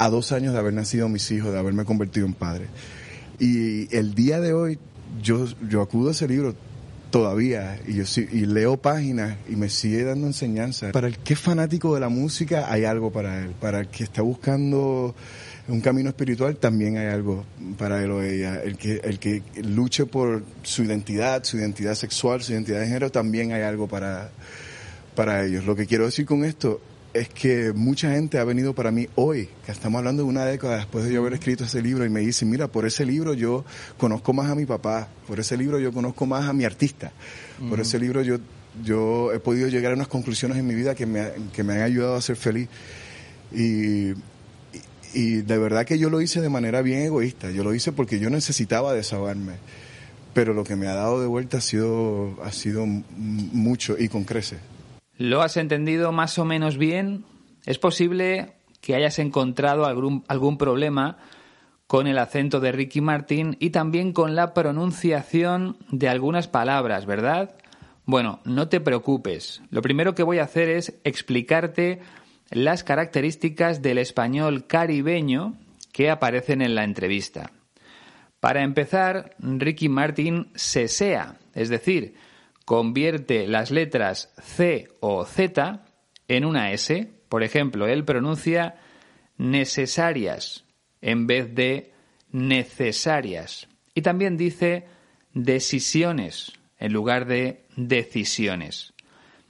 a 0.00 0.08
dos 0.08 0.32
años 0.32 0.54
de 0.54 0.58
haber 0.58 0.72
nacido 0.72 1.10
mis 1.10 1.30
hijos, 1.30 1.52
de 1.52 1.58
haberme 1.58 1.84
convertido 1.84 2.26
en 2.26 2.32
padre. 2.32 2.68
Y 3.38 3.94
el 3.94 4.14
día 4.14 4.40
de 4.40 4.54
hoy 4.54 4.78
yo, 5.22 5.44
yo 5.68 5.82
acudo 5.82 6.08
a 6.08 6.12
ese 6.12 6.26
libro 6.26 6.54
todavía 7.10 7.78
y 7.86 7.96
yo 7.96 8.04
y 8.16 8.46
leo 8.46 8.78
páginas 8.78 9.36
y 9.46 9.56
me 9.56 9.68
sigue 9.68 10.04
dando 10.04 10.26
enseñanza. 10.26 10.90
Para 10.92 11.06
el 11.06 11.18
que 11.18 11.34
es 11.34 11.38
fanático 11.38 11.92
de 11.94 12.00
la 12.00 12.08
música 12.08 12.72
hay 12.72 12.86
algo 12.86 13.12
para 13.12 13.42
él, 13.42 13.50
para 13.60 13.80
el 13.80 13.88
que 13.88 14.04
está 14.04 14.22
buscando 14.22 15.14
un 15.68 15.80
camino 15.82 16.08
espiritual 16.08 16.56
también 16.56 16.96
hay 16.96 17.08
algo 17.08 17.44
para 17.76 18.02
él 18.02 18.10
o 18.10 18.22
ella. 18.22 18.58
El 18.62 18.78
que, 18.78 19.02
el 19.04 19.18
que 19.18 19.42
luche 19.62 20.06
por 20.06 20.42
su 20.62 20.82
identidad, 20.82 21.44
su 21.44 21.58
identidad 21.58 21.94
sexual, 21.94 22.42
su 22.42 22.52
identidad 22.52 22.80
de 22.80 22.86
género, 22.86 23.12
también 23.12 23.52
hay 23.52 23.62
algo 23.62 23.86
para, 23.86 24.30
para 25.14 25.44
ellos. 25.44 25.66
Lo 25.66 25.76
que 25.76 25.84
quiero 25.84 26.06
decir 26.06 26.24
con 26.24 26.42
esto 26.42 26.80
es 27.12 27.28
que 27.28 27.72
mucha 27.72 28.12
gente 28.12 28.38
ha 28.38 28.44
venido 28.44 28.74
para 28.74 28.90
mí 28.90 29.08
hoy, 29.16 29.48
que 29.66 29.72
estamos 29.72 29.98
hablando 29.98 30.22
de 30.22 30.28
una 30.28 30.44
década 30.44 30.76
después 30.76 31.04
de 31.04 31.12
yo 31.12 31.20
haber 31.20 31.34
escrito 31.34 31.64
ese 31.64 31.82
libro, 31.82 32.04
y 32.04 32.10
me 32.10 32.20
dicen, 32.20 32.48
mira, 32.48 32.68
por 32.68 32.86
ese 32.86 33.04
libro 33.04 33.34
yo 33.34 33.64
conozco 33.98 34.32
más 34.32 34.50
a 34.50 34.54
mi 34.54 34.66
papá, 34.66 35.08
por 35.26 35.40
ese 35.40 35.56
libro 35.56 35.78
yo 35.78 35.92
conozco 35.92 36.26
más 36.26 36.48
a 36.48 36.52
mi 36.52 36.64
artista, 36.64 37.12
por 37.68 37.80
ese 37.80 37.98
libro 37.98 38.22
yo, 38.22 38.38
yo 38.84 39.32
he 39.32 39.40
podido 39.40 39.68
llegar 39.68 39.92
a 39.92 39.94
unas 39.96 40.08
conclusiones 40.08 40.58
en 40.58 40.66
mi 40.66 40.74
vida 40.74 40.94
que 40.94 41.06
me, 41.06 41.30
que 41.52 41.64
me 41.64 41.74
han 41.74 41.82
ayudado 41.82 42.14
a 42.14 42.22
ser 42.22 42.36
feliz. 42.36 42.68
Y, 43.52 44.12
y 45.12 45.42
de 45.42 45.58
verdad 45.58 45.84
que 45.84 45.98
yo 45.98 46.08
lo 46.08 46.20
hice 46.20 46.40
de 46.40 46.48
manera 46.48 46.82
bien 46.82 47.00
egoísta, 47.02 47.50
yo 47.50 47.64
lo 47.64 47.74
hice 47.74 47.90
porque 47.90 48.20
yo 48.20 48.30
necesitaba 48.30 48.94
desahogarme 48.94 49.54
pero 50.32 50.54
lo 50.54 50.64
que 50.64 50.76
me 50.76 50.86
ha 50.86 50.94
dado 50.94 51.20
de 51.20 51.26
vuelta 51.26 51.58
ha 51.58 51.60
sido, 51.60 52.38
ha 52.44 52.52
sido 52.52 52.86
mucho 52.86 53.96
y 53.98 54.08
con 54.08 54.24
creces. 54.24 54.60
¿Lo 55.20 55.42
has 55.42 55.58
entendido 55.58 56.12
más 56.12 56.38
o 56.38 56.46
menos 56.46 56.78
bien? 56.78 57.26
Es 57.66 57.76
posible 57.76 58.54
que 58.80 58.94
hayas 58.94 59.18
encontrado 59.18 59.84
algún, 59.84 60.24
algún 60.28 60.56
problema 60.56 61.18
con 61.86 62.06
el 62.06 62.16
acento 62.16 62.58
de 62.58 62.72
Ricky 62.72 63.02
Martin 63.02 63.54
y 63.60 63.68
también 63.68 64.14
con 64.14 64.34
la 64.34 64.54
pronunciación 64.54 65.76
de 65.90 66.08
algunas 66.08 66.48
palabras, 66.48 67.04
¿verdad? 67.04 67.54
Bueno, 68.06 68.40
no 68.46 68.68
te 68.68 68.80
preocupes. 68.80 69.60
Lo 69.68 69.82
primero 69.82 70.14
que 70.14 70.22
voy 70.22 70.38
a 70.38 70.44
hacer 70.44 70.70
es 70.70 70.98
explicarte 71.04 72.00
las 72.48 72.82
características 72.82 73.82
del 73.82 73.98
español 73.98 74.66
caribeño 74.66 75.52
que 75.92 76.08
aparecen 76.08 76.62
en 76.62 76.74
la 76.74 76.84
entrevista. 76.84 77.50
Para 78.40 78.62
empezar, 78.62 79.36
Ricky 79.38 79.90
Martin 79.90 80.48
sesea, 80.54 81.36
es 81.52 81.68
decir, 81.68 82.14
convierte 82.70 83.48
las 83.48 83.72
letras 83.72 84.32
C 84.38 84.86
o 85.00 85.24
Z 85.24 85.86
en 86.28 86.44
una 86.44 86.70
S. 86.70 87.10
Por 87.28 87.42
ejemplo, 87.42 87.88
él 87.88 88.04
pronuncia 88.04 88.76
necesarias 89.38 90.66
en 91.00 91.26
vez 91.26 91.52
de 91.52 91.92
necesarias. 92.30 93.66
Y 93.92 94.02
también 94.02 94.36
dice 94.36 94.86
decisiones 95.34 96.52
en 96.78 96.92
lugar 96.92 97.26
de 97.26 97.64
decisiones. 97.74 98.92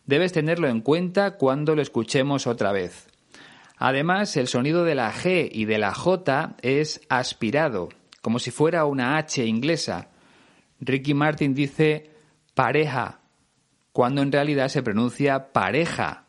Debes 0.06 0.32
tenerlo 0.32 0.68
en 0.68 0.80
cuenta 0.80 1.32
cuando 1.32 1.74
lo 1.74 1.82
escuchemos 1.82 2.46
otra 2.46 2.72
vez. 2.72 3.06
Además, 3.76 4.34
el 4.38 4.48
sonido 4.48 4.82
de 4.82 4.94
la 4.94 5.12
G 5.12 5.46
y 5.52 5.66
de 5.66 5.76
la 5.76 5.92
J 5.92 6.56
es 6.62 7.02
aspirado, 7.10 7.90
como 8.22 8.38
si 8.38 8.50
fuera 8.50 8.86
una 8.86 9.18
H 9.18 9.44
inglesa. 9.44 10.08
Ricky 10.80 11.12
Martin 11.12 11.52
dice 11.52 12.10
pareja, 12.54 13.20
cuando 13.92 14.22
en 14.22 14.32
realidad 14.32 14.68
se 14.68 14.82
pronuncia 14.82 15.52
pareja. 15.52 16.24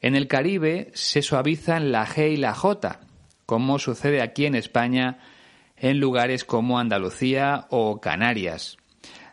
En 0.00 0.14
el 0.14 0.28
Caribe 0.28 0.90
se 0.94 1.22
suavizan 1.22 1.92
la 1.92 2.06
G 2.06 2.32
y 2.32 2.36
la 2.36 2.54
J, 2.54 3.00
como 3.46 3.78
sucede 3.78 4.22
aquí 4.22 4.46
en 4.46 4.54
España 4.54 5.18
en 5.76 5.98
lugares 5.98 6.44
como 6.44 6.78
Andalucía 6.78 7.66
o 7.70 8.00
Canarias. 8.00 8.76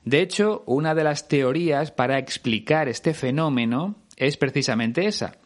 De 0.04 0.22
hecho, 0.22 0.64
una 0.66 0.96
de 0.96 1.04
las 1.04 1.28
teorías 1.28 1.92
para 1.92 2.18
explicar 2.18 2.88
este 2.88 3.14
fenómeno 3.14 3.96
es 4.16 4.38
precisamente 4.38 5.06
esa, 5.06 5.38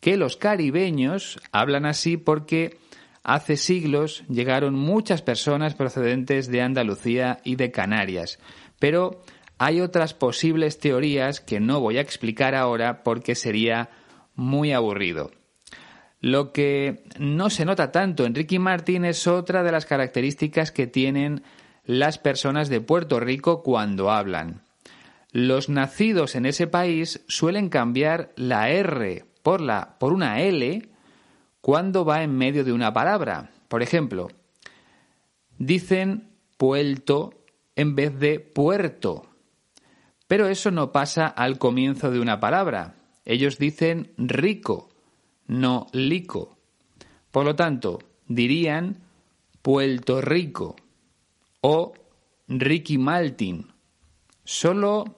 que 0.00 0.16
los 0.16 0.36
caribeños 0.36 1.38
hablan 1.52 1.86
así 1.86 2.16
porque 2.16 2.76
hace 3.22 3.56
siglos 3.56 4.24
llegaron 4.28 4.74
muchas 4.74 5.22
personas 5.22 5.74
procedentes 5.74 6.48
de 6.48 6.62
Andalucía 6.62 7.40
y 7.44 7.56
de 7.56 7.70
Canarias, 7.70 8.38
pero 8.78 9.22
hay 9.60 9.82
otras 9.82 10.14
posibles 10.14 10.78
teorías 10.78 11.42
que 11.42 11.60
no 11.60 11.80
voy 11.80 11.98
a 11.98 12.00
explicar 12.00 12.54
ahora 12.54 13.02
porque 13.02 13.34
sería 13.34 13.90
muy 14.34 14.72
aburrido. 14.72 15.32
Lo 16.18 16.50
que 16.54 17.04
no 17.18 17.50
se 17.50 17.66
nota 17.66 17.92
tanto 17.92 18.24
en 18.24 18.34
Ricky 18.34 18.58
Martin 18.58 19.04
es 19.04 19.26
otra 19.26 19.62
de 19.62 19.70
las 19.70 19.84
características 19.84 20.72
que 20.72 20.86
tienen 20.86 21.42
las 21.84 22.16
personas 22.16 22.70
de 22.70 22.80
Puerto 22.80 23.20
Rico 23.20 23.62
cuando 23.62 24.10
hablan. 24.10 24.62
Los 25.30 25.68
nacidos 25.68 26.36
en 26.36 26.46
ese 26.46 26.66
país 26.66 27.22
suelen 27.28 27.68
cambiar 27.68 28.32
la 28.36 28.70
R 28.70 29.26
por, 29.42 29.60
la, 29.60 29.98
por 29.98 30.14
una 30.14 30.40
L 30.40 30.88
cuando 31.60 32.06
va 32.06 32.22
en 32.22 32.34
medio 32.34 32.64
de 32.64 32.72
una 32.72 32.94
palabra. 32.94 33.50
Por 33.68 33.82
ejemplo, 33.82 34.28
dicen 35.58 36.30
puerto 36.56 37.34
en 37.76 37.94
vez 37.94 38.18
de 38.18 38.40
puerto. 38.40 39.29
Pero 40.30 40.46
eso 40.46 40.70
no 40.70 40.92
pasa 40.92 41.26
al 41.26 41.58
comienzo 41.58 42.12
de 42.12 42.20
una 42.20 42.38
palabra. 42.38 42.94
Ellos 43.24 43.58
dicen 43.58 44.12
rico, 44.16 44.88
no 45.48 45.88
lico. 45.90 46.56
Por 47.32 47.44
lo 47.44 47.56
tanto, 47.56 47.98
dirían 48.28 48.98
Puerto 49.60 50.20
Rico 50.20 50.76
o 51.62 51.94
Ricky 52.46 52.96
Martin. 52.96 53.72
Solo 54.44 55.16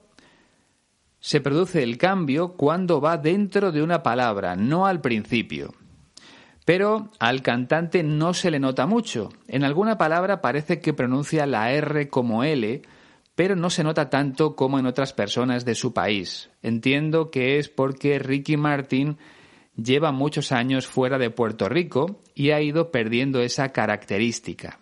se 1.19 1.41
produce 1.41 1.83
el 1.83 1.99
cambio 1.99 2.53
cuando 2.53 2.99
va 2.99 3.17
dentro 3.17 3.71
de 3.71 3.83
una 3.83 4.01
palabra, 4.01 4.55
no 4.55 4.87
al 4.87 4.99
principio. 4.99 5.75
Pero 6.65 7.11
al 7.19 7.43
cantante 7.43 8.01
no 8.01 8.33
se 8.33 8.49
le 8.49 8.59
nota 8.59 8.87
mucho. 8.87 9.29
En 9.47 9.63
alguna 9.63 9.99
palabra 9.99 10.41
parece 10.41 10.79
que 10.79 10.91
pronuncia 10.91 11.45
la 11.45 11.71
R 11.71 12.09
como 12.09 12.43
L, 12.43 12.81
pero 13.35 13.55
no 13.55 13.69
se 13.69 13.83
nota 13.83 14.09
tanto 14.09 14.55
como 14.55 14.79
en 14.79 14.85
otras 14.85 15.13
personas 15.13 15.65
de 15.65 15.75
su 15.75 15.93
país. 15.93 16.49
Entiendo 16.61 17.31
que 17.31 17.57
es 17.57 17.69
porque 17.69 18.19
Ricky 18.19 18.57
Martin 18.57 19.17
lleva 19.75 20.11
muchos 20.11 20.51
años 20.51 20.85
fuera 20.87 21.17
de 21.17 21.29
Puerto 21.29 21.67
Rico 21.67 22.21
y 22.35 22.51
ha 22.51 22.61
ido 22.61 22.91
perdiendo 22.91 23.41
esa 23.41 23.69
característica. 23.69 24.79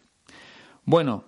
Bueno, 0.83 1.25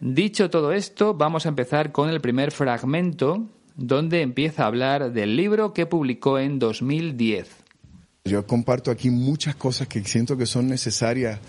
dicho 0.00 0.48
todo 0.48 0.72
esto, 0.72 1.14
vamos 1.14 1.46
a 1.46 1.50
empezar 1.50 1.92
con 1.92 2.08
el 2.08 2.20
primer 2.20 2.50
fragmento 2.50 3.50
donde 3.76 4.22
empieza 4.22 4.62
a 4.64 4.66
hablar 4.66 5.12
del 5.12 5.36
libro 5.36 5.72
que 5.74 5.86
publicó 5.86 6.38
en 6.38 6.58
2010. 6.58 7.64
Yo 8.24 8.46
comparto 8.46 8.90
aquí 8.90 9.10
muchas 9.10 9.54
cosas 9.56 9.86
que 9.86 10.02
siento 10.04 10.36
que 10.38 10.46
son 10.46 10.68
necesarias 10.68 11.40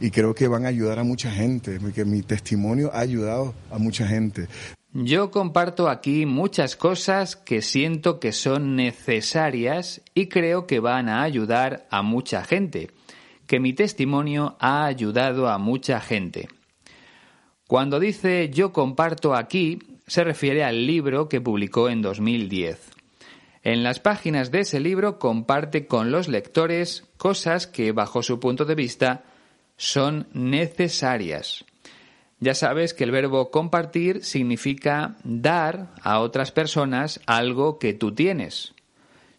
y 0.00 0.10
creo 0.10 0.34
que 0.34 0.48
van 0.48 0.64
a 0.64 0.68
ayudar 0.68 0.98
a 0.98 1.04
mucha 1.04 1.30
gente, 1.30 1.78
porque 1.80 2.04
mi 2.04 2.22
testimonio 2.22 2.90
ha 2.92 3.00
ayudado 3.00 3.54
a 3.70 3.78
mucha 3.78 4.06
gente. 4.06 4.48
Yo 4.92 5.30
comparto 5.30 5.88
aquí 5.88 6.24
muchas 6.24 6.74
cosas 6.74 7.36
que 7.36 7.60
siento 7.60 8.18
que 8.20 8.32
son 8.32 8.74
necesarias 8.74 10.00
y 10.14 10.28
creo 10.28 10.66
que 10.66 10.80
van 10.80 11.08
a 11.08 11.22
ayudar 11.22 11.86
a 11.90 12.02
mucha 12.02 12.42
gente, 12.42 12.90
que 13.46 13.60
mi 13.60 13.74
testimonio 13.74 14.56
ha 14.60 14.86
ayudado 14.86 15.48
a 15.48 15.58
mucha 15.58 16.00
gente. 16.00 16.48
Cuando 17.66 18.00
dice 18.00 18.48
yo 18.48 18.72
comparto 18.72 19.34
aquí, 19.34 19.78
se 20.06 20.24
refiere 20.24 20.64
al 20.64 20.86
libro 20.86 21.28
que 21.28 21.40
publicó 21.40 21.90
en 21.90 22.00
2010. 22.00 22.90
En 23.62 23.82
las 23.82 24.00
páginas 24.00 24.50
de 24.50 24.60
ese 24.60 24.80
libro 24.80 25.18
comparte 25.18 25.86
con 25.86 26.10
los 26.10 26.28
lectores 26.28 27.04
cosas 27.18 27.66
que, 27.66 27.92
bajo 27.92 28.22
su 28.22 28.40
punto 28.40 28.64
de 28.64 28.74
vista, 28.74 29.24
son 29.78 30.26
necesarias. 30.34 31.64
Ya 32.40 32.54
sabes 32.54 32.92
que 32.92 33.04
el 33.04 33.10
verbo 33.10 33.50
compartir 33.50 34.22
significa 34.22 35.16
dar 35.24 35.94
a 36.02 36.20
otras 36.20 36.52
personas 36.52 37.20
algo 37.26 37.78
que 37.78 37.94
tú 37.94 38.14
tienes. 38.14 38.74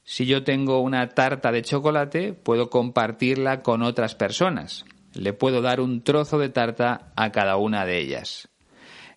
Si 0.04 0.26
yo 0.26 0.44
tengo 0.44 0.82
una 0.82 1.10
tarta 1.10 1.52
de 1.52 1.62
chocolate, 1.62 2.34
puedo 2.34 2.70
compartirla 2.70 3.62
con 3.62 3.84
otras 3.84 4.16
personas. 4.16 4.86
Le 5.14 5.34
puedo 5.34 5.62
dar 5.62 5.80
un 5.80 6.02
trozo 6.02 6.40
de 6.40 6.50
tarta 6.50 7.12
a 7.16 7.32
cada 7.32 7.58
una 7.58 7.86
de 7.86 8.00
ellas. 8.00 8.50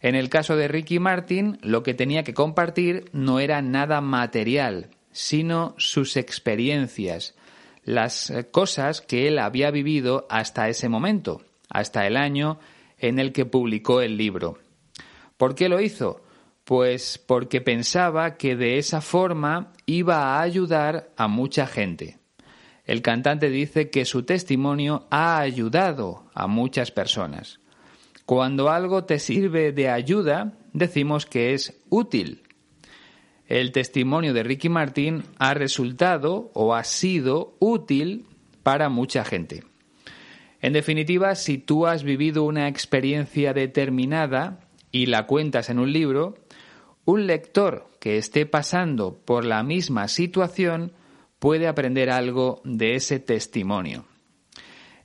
En 0.00 0.16
el 0.16 0.28
caso 0.28 0.56
de 0.56 0.68
Ricky 0.68 0.98
Martin, 0.98 1.58
lo 1.62 1.82
que 1.82 1.94
tenía 1.94 2.24
que 2.24 2.34
compartir 2.34 3.06
no 3.12 3.40
era 3.40 3.62
nada 3.62 4.00
material, 4.00 4.90
sino 5.12 5.74
sus 5.78 6.16
experiencias, 6.16 7.34
las 7.84 8.30
eh, 8.30 8.50
cosas 8.50 9.00
que 9.00 9.28
él 9.28 9.38
había 9.38 9.70
vivido 9.70 10.26
hasta 10.30 10.68
ese 10.68 10.88
momento, 10.88 11.42
hasta 11.68 12.06
el 12.06 12.16
año 12.16 12.58
en 12.98 13.18
el 13.18 13.32
que 13.32 13.44
publicó 13.44 14.00
el 14.00 14.16
libro. 14.16 14.58
¿Por 15.36 15.54
qué 15.54 15.68
lo 15.68 15.80
hizo? 15.80 16.22
Pues 16.64 17.18
porque 17.18 17.60
pensaba 17.60 18.36
que 18.36 18.54
de 18.54 18.78
esa 18.78 19.00
forma 19.00 19.72
iba 19.86 20.36
a 20.36 20.42
ayudar 20.42 21.10
a 21.16 21.26
mucha 21.26 21.66
gente. 21.66 22.18
El 22.84 23.02
cantante 23.02 23.50
dice 23.50 23.90
que 23.90 24.04
su 24.04 24.24
testimonio 24.24 25.06
ha 25.10 25.38
ayudado 25.38 26.30
a 26.34 26.46
muchas 26.46 26.90
personas. 26.90 27.60
Cuando 28.26 28.70
algo 28.70 29.04
te 29.04 29.18
sirve 29.18 29.72
de 29.72 29.88
ayuda, 29.88 30.52
decimos 30.72 31.26
que 31.26 31.54
es 31.54 31.82
útil 31.90 32.42
el 33.49 33.72
testimonio 33.72 34.32
de 34.32 34.42
Ricky 34.42 34.68
Martin 34.68 35.25
ha 35.38 35.54
resultado 35.54 36.50
o 36.54 36.75
ha 36.75 36.84
sido 36.84 37.54
útil 37.58 38.26
para 38.62 38.88
mucha 38.88 39.25
gente. 39.25 39.64
En 40.61 40.72
definitiva, 40.72 41.34
si 41.34 41.58
tú 41.58 41.87
has 41.87 42.04
vivido 42.04 42.44
una 42.44 42.68
experiencia 42.68 43.52
determinada 43.52 44.61
y 44.92 45.06
la 45.06 45.26
cuentas 45.26 45.70
en 45.70 45.80
un 45.80 45.92
libro, 45.92 46.37
un 47.04 47.26
lector 47.26 47.88
que 47.98 48.16
esté 48.16 48.46
pasando 48.46 49.18
por 49.24 49.44
la 49.44 49.62
misma 49.64 50.07
situación 50.07 50.92
puede 51.40 51.66
aprender 51.66 52.11
algo 52.11 52.61
de 52.64 52.94
ese 52.94 53.18
testimonio. 53.18 54.05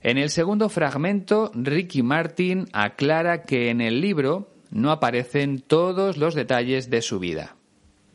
En 0.00 0.16
el 0.16 0.30
segundo 0.30 0.68
fragmento, 0.68 1.50
Ricky 1.54 2.04
Martin 2.04 2.68
aclara 2.72 3.42
que 3.42 3.70
en 3.70 3.80
el 3.80 4.00
libro 4.00 4.52
no 4.70 4.92
aparecen 4.92 5.60
todos 5.60 6.16
los 6.16 6.34
detalles 6.34 6.88
de 6.88 7.02
su 7.02 7.18
vida. 7.18 7.57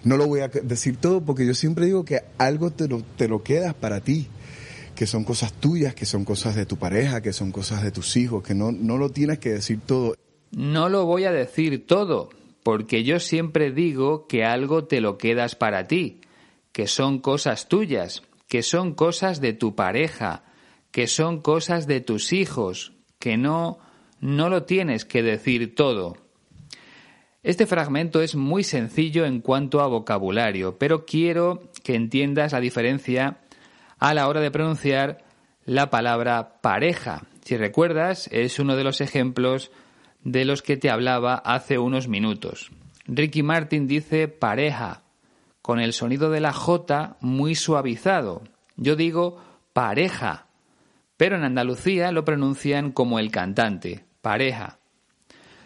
No 0.03 0.17
lo 0.17 0.27
voy 0.27 0.41
a 0.41 0.49
decir 0.49 0.97
todo 0.97 1.21
porque 1.21 1.45
yo 1.45 1.53
siempre 1.53 1.85
digo 1.85 2.03
que 2.03 2.23
algo 2.37 2.71
te 2.71 2.87
lo, 2.87 3.01
te 3.15 3.27
lo 3.27 3.41
quedas 3.43 3.73
para 3.73 4.01
ti, 4.01 4.27
que 4.95 5.07
son 5.07 5.23
cosas 5.23 5.53
tuyas, 5.53 5.95
que 5.95 6.05
son 6.05 6.25
cosas 6.25 6.55
de 6.55 6.65
tu 6.65 6.77
pareja, 6.77 7.21
que 7.21 7.33
son 7.33 7.51
cosas 7.51 7.83
de 7.83 7.91
tus 7.91 8.17
hijos, 8.17 8.43
que 8.43 8.53
no, 8.53 8.71
no 8.71 8.97
lo 8.97 9.09
tienes 9.09 9.39
que 9.39 9.51
decir 9.51 9.79
todo. 9.85 10.15
No 10.51 10.89
lo 10.89 11.05
voy 11.05 11.23
a 11.23 11.31
decir 11.31 11.87
todo, 11.87 12.29
porque 12.63 13.03
yo 13.03 13.19
siempre 13.19 13.71
digo 13.71 14.27
que 14.27 14.43
algo 14.43 14.85
te 14.85 15.01
lo 15.01 15.17
quedas 15.17 15.55
para 15.55 15.87
ti, 15.87 16.21
que 16.71 16.87
son 16.87 17.19
cosas 17.19 17.67
tuyas, 17.69 18.23
que 18.47 18.61
son 18.61 18.93
cosas 18.93 19.41
de 19.41 19.53
tu 19.53 19.73
pareja, 19.73 20.43
que 20.91 21.07
son 21.07 21.41
cosas 21.41 21.87
de 21.87 22.01
tus 22.01 22.33
hijos, 22.33 22.93
que 23.19 23.37
no, 23.37 23.79
no 24.19 24.49
lo 24.49 24.63
tienes 24.63 25.05
que 25.05 25.23
decir 25.23 25.75
todo. 25.75 26.17
Este 27.43 27.65
fragmento 27.67 28.21
es 28.21 28.35
muy 28.35 28.63
sencillo 28.63 29.25
en 29.25 29.41
cuanto 29.41 29.81
a 29.81 29.87
vocabulario, 29.87 30.77
pero 30.77 31.05
quiero 31.05 31.63
que 31.83 31.93
entiendas 31.93 32.53
la 32.53 32.61
diferencia 32.61 33.39
a 33.99 34.13
la 34.13 34.29
hora 34.29 34.39
de 34.39 34.49
pronunciar 34.49 35.25
la 35.65 35.89
palabra 35.89 36.61
pareja. 36.61 37.23
Si 37.43 37.57
recuerdas, 37.57 38.29
es 38.31 38.59
uno 38.59 38.77
de 38.77 38.85
los 38.85 39.01
ejemplos 39.01 39.71
de 40.23 40.45
los 40.45 40.61
que 40.61 40.77
te 40.77 40.89
hablaba 40.89 41.35
hace 41.35 41.77
unos 41.77 42.07
minutos. 42.07 42.71
Ricky 43.07 43.43
Martin 43.43 43.87
dice 43.87 44.29
pareja, 44.29 45.03
con 45.61 45.81
el 45.81 45.91
sonido 45.91 46.29
de 46.29 46.39
la 46.39 46.53
J 46.53 47.17
muy 47.19 47.55
suavizado. 47.55 48.43
Yo 48.77 48.95
digo 48.95 49.41
pareja, 49.73 50.47
pero 51.17 51.35
en 51.35 51.43
Andalucía 51.43 52.13
lo 52.13 52.23
pronuncian 52.23 52.93
como 52.93 53.19
el 53.19 53.31
cantante, 53.31 54.05
pareja. 54.21 54.79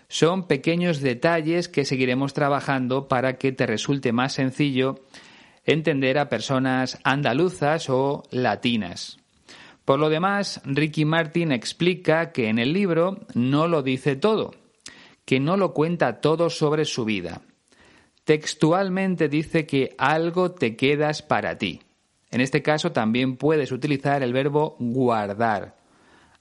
Son 0.10 0.48
pequeños 0.48 1.02
detalles 1.02 1.68
que 1.68 1.84
seguiremos 1.84 2.34
trabajando 2.34 3.08
para 3.08 3.38
que 3.38 3.52
te 3.52 3.66
resulte 3.66 4.14
más 4.14 4.34
sencillo 4.34 4.96
entender 5.66 6.18
a 6.18 6.30
personas 6.30 6.98
andaluzas 7.04 7.90
o 7.90 8.24
latinas. 8.32 9.18
Por 9.84 10.00
lo 10.00 10.10
demás, 10.10 10.62
Ricky 10.64 11.04
Martin 11.04 11.52
explica 11.52 12.32
que 12.32 12.48
en 12.48 12.58
el 12.58 12.72
libro 12.72 13.20
no 13.34 13.68
lo 13.68 13.84
dice 13.84 14.16
todo, 14.16 14.56
que 15.26 15.42
no 15.42 15.58
lo 15.58 15.74
cuenta 15.74 16.22
todo 16.22 16.50
sobre 16.50 16.86
su 16.86 17.04
vida. 17.04 17.42
Textualmente 18.24 19.28
dice 19.28 19.66
que 19.66 19.94
algo 19.98 20.52
te 20.52 20.78
quedas 20.78 21.22
para 21.22 21.58
ti. 21.58 21.82
En 22.32 22.42
este 22.42 22.62
caso 22.62 22.92
también 22.92 23.38
puedes 23.38 23.72
utilizar 23.72 24.24
el 24.24 24.34
verbo 24.34 24.76
guardar. 24.80 25.78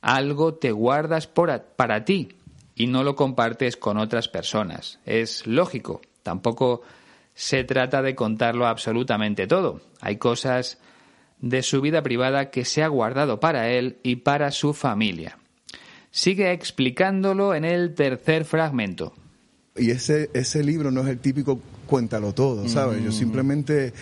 Algo 0.01 0.55
te 0.55 0.71
guardas 0.71 1.27
para 1.27 2.05
ti 2.05 2.29
y 2.77 2.87
no 2.87 3.03
lo 3.03 3.17
compartes 3.17 3.77
con 3.77 3.97
otras 3.97 4.29
personas. 4.29 5.01
Es 5.07 5.47
lógico, 5.47 6.03
tampoco 6.23 6.83
se 7.35 7.65
trata 7.65 8.03
de 8.03 8.15
contarlo 8.15 8.67
absolutamente 8.67 9.47
todo. 9.47 9.81
Hay 10.01 10.17
cosas 10.17 10.79
de 11.41 11.63
su 11.63 11.81
vida 11.81 12.03
privada 12.03 12.51
que 12.51 12.65
se 12.65 12.83
ha 12.83 12.89
guardado 12.89 13.41
para 13.41 13.71
él 13.71 13.97
y 14.03 14.17
para 14.17 14.51
su 14.53 14.75
familia. 14.75 15.39
Sigue 16.11 16.53
explicándolo 16.53 17.55
en 17.55 17.65
el 17.65 17.95
tercer 17.95 18.45
fragmento. 18.45 19.15
Y 19.75 19.91
ese, 19.91 20.31
ese 20.33 20.63
libro 20.63 20.91
no 20.91 21.03
es 21.03 21.09
el 21.09 21.19
típico 21.19 21.61
cuéntalo 21.87 22.33
todo, 22.33 22.69
¿sabes? 22.69 23.03
Yo 23.03 23.11
mm. 23.11 23.13
simplemente 23.13 23.93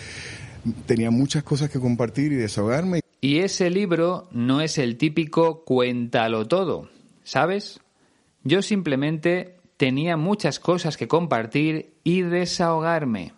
tenía 0.85 1.11
muchas 1.11 1.43
cosas 1.43 1.69
que 1.69 1.79
compartir 1.79 2.31
y 2.31 2.35
desahogarme. 2.35 3.01
Y 3.21 3.39
ese 3.39 3.69
libro 3.69 4.27
no 4.31 4.61
es 4.61 4.77
el 4.77 4.97
típico 4.97 5.63
cuéntalo 5.63 6.47
todo, 6.47 6.89
¿sabes? 7.23 7.79
Yo 8.45 8.61
simplemente 8.61 9.57
tenía 9.75 10.17
muchas 10.17 10.59
cosas 10.59 10.97
que 10.97 11.07
compartir 11.07 11.95
y 12.03 12.21
desahogarme. 12.21 13.33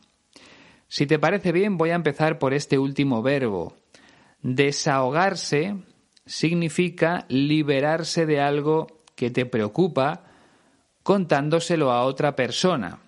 Si 0.89 1.07
te 1.07 1.17
parece 1.17 1.53
bien, 1.53 1.77
voy 1.77 1.91
a 1.91 1.95
empezar 1.95 2.39
por 2.39 2.53
este 2.53 2.77
último 2.77 3.21
verbo. 3.21 3.73
Desahogarse 4.41 5.77
significa 6.25 7.25
liberarse 7.29 8.25
de 8.25 8.41
algo 8.41 8.87
que 9.15 9.31
te 9.31 9.45
preocupa 9.45 10.25
contándoselo 11.03 11.91
a 11.91 12.03
otra 12.03 12.35
persona. 12.35 12.99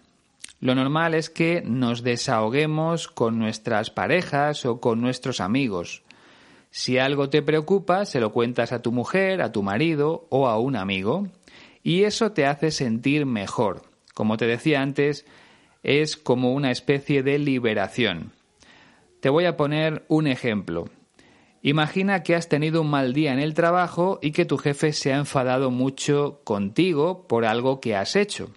Lo 0.62 0.75
normal 0.75 1.13
es 1.13 1.29
que 1.29 1.62
nos 1.65 2.01
desahoguemos 2.01 3.09
con 3.09 3.38
nuestras 3.38 3.89
parejas 3.89 4.65
o 4.65 4.79
con 4.79 5.01
nuestros 5.01 5.41
amigos. 5.41 6.03
Si 6.71 6.97
algo 6.97 7.29
te 7.29 7.41
preocupa, 7.41 8.05
se 8.05 8.19
lo 8.19 8.31
cuentas 8.31 8.71
a 8.71 8.81
tu 8.81 8.91
mujer, 8.91 9.41
a 9.41 9.51
tu 9.51 9.63
marido 9.63 10.27
o 10.29 10.47
a 10.47 10.59
un 10.59 10.75
amigo 10.75 11.27
y 11.83 12.03
eso 12.03 12.31
te 12.31 12.45
hace 12.45 12.71
sentir 12.71 13.25
mejor. 13.25 13.83
Como 14.13 14.37
te 14.37 14.45
decía 14.47 14.81
antes, 14.81 15.25
es 15.83 16.17
como 16.17 16.53
una 16.53 16.71
especie 16.71 17.23
de 17.23 17.39
liberación. 17.39 18.33
Te 19.21 19.29
voy 19.29 19.45
a 19.45 19.57
poner 19.57 20.05
un 20.07 20.27
ejemplo. 20.27 20.89
Imagina 21.61 22.23
que 22.23 22.35
has 22.35 22.47
tenido 22.47 22.81
un 22.81 22.89
mal 22.89 23.13
día 23.13 23.33
en 23.33 23.39
el 23.39 23.53
trabajo 23.53 24.19
y 24.21 24.31
que 24.31 24.45
tu 24.45 24.57
jefe 24.57 24.93
se 24.93 25.13
ha 25.13 25.17
enfadado 25.17 25.71
mucho 25.71 26.41
contigo 26.45 27.27
por 27.27 27.45
algo 27.45 27.81
que 27.81 27.95
has 27.95 28.15
hecho. 28.15 28.51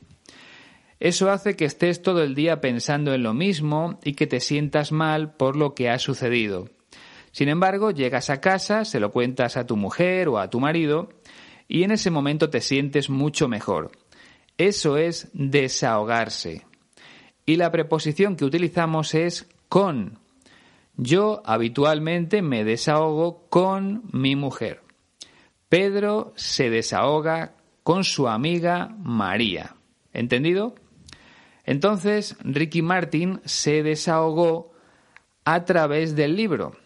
Eso 1.01 1.33
hace 1.33 1.57
que 1.57 1.65
estés 1.65 2.01
todo 2.01 2.23
el 2.23 2.37
día 2.37 2.61
pensando 2.61 3.13
en 3.13 3.25
lo 3.25 3.35
mismo 3.35 3.99
y 4.05 4.13
que 4.13 4.29
te 4.29 4.39
sientas 4.39 4.93
mal 4.93 5.35
por 5.35 5.57
lo 5.57 5.75
que 5.75 5.91
ha 5.91 5.99
sucedido. 5.99 6.69
Sin 7.33 7.49
embargo, 7.49 7.91
llegas 7.91 8.31
a 8.31 8.41
casa, 8.41 8.85
se 8.85 9.01
lo 9.01 9.11
cuentas 9.11 9.57
a 9.57 9.67
tu 9.67 9.77
mujer 9.77 10.29
o 10.29 10.39
a 10.39 10.49
tu 10.49 10.61
marido 10.61 11.09
y 11.69 11.83
en 11.85 11.93
ese 11.93 12.11
momento 12.11 12.51
te 12.51 12.61
sientes 12.61 13.11
mucho 13.11 13.49
mejor. 13.49 13.93
Eso 14.59 14.97
es 14.97 15.29
desahogarse. 15.33 16.67
Y 17.47 17.57
la 17.57 17.73
preposición 17.73 18.37
que 18.37 18.45
utilizamos 18.45 19.15
es 19.15 19.49
con. 19.69 20.19
Yo 20.97 21.43
habitualmente 21.45 22.43
me 22.43 22.65
desahogo 22.65 23.47
con 23.49 24.03
mi 24.13 24.37
mujer. 24.37 24.83
Pedro 25.69 26.33
se 26.37 26.71
desahoga 26.71 27.55
con 27.83 28.05
su 28.05 28.29
amiga 28.29 28.95
María. 28.99 29.75
¿Entendido? 30.13 30.75
Entonces, 31.65 32.37
Ricky 32.45 32.83
Martin 32.83 33.41
se 33.45 33.83
desahogó 33.83 34.73
a 35.45 35.65
través 35.65 36.15
del 36.15 36.37
libro. 36.37 36.77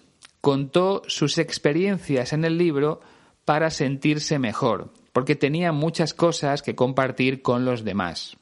Contó 0.41 1.03
sus 1.07 1.39
experiencias 1.39 2.33
en 2.33 2.45
el 2.45 2.57
libro 2.57 3.01
para 3.47 3.71
sentirse 3.71 4.39
mejor, 4.39 4.93
porque 5.15 5.37
tenía 5.37 5.73
muchas 5.73 6.13
cosas 6.13 6.61
que 6.61 6.75
compartir 6.75 7.41
con 7.41 7.65
los 7.65 7.85
demás. 7.85 8.37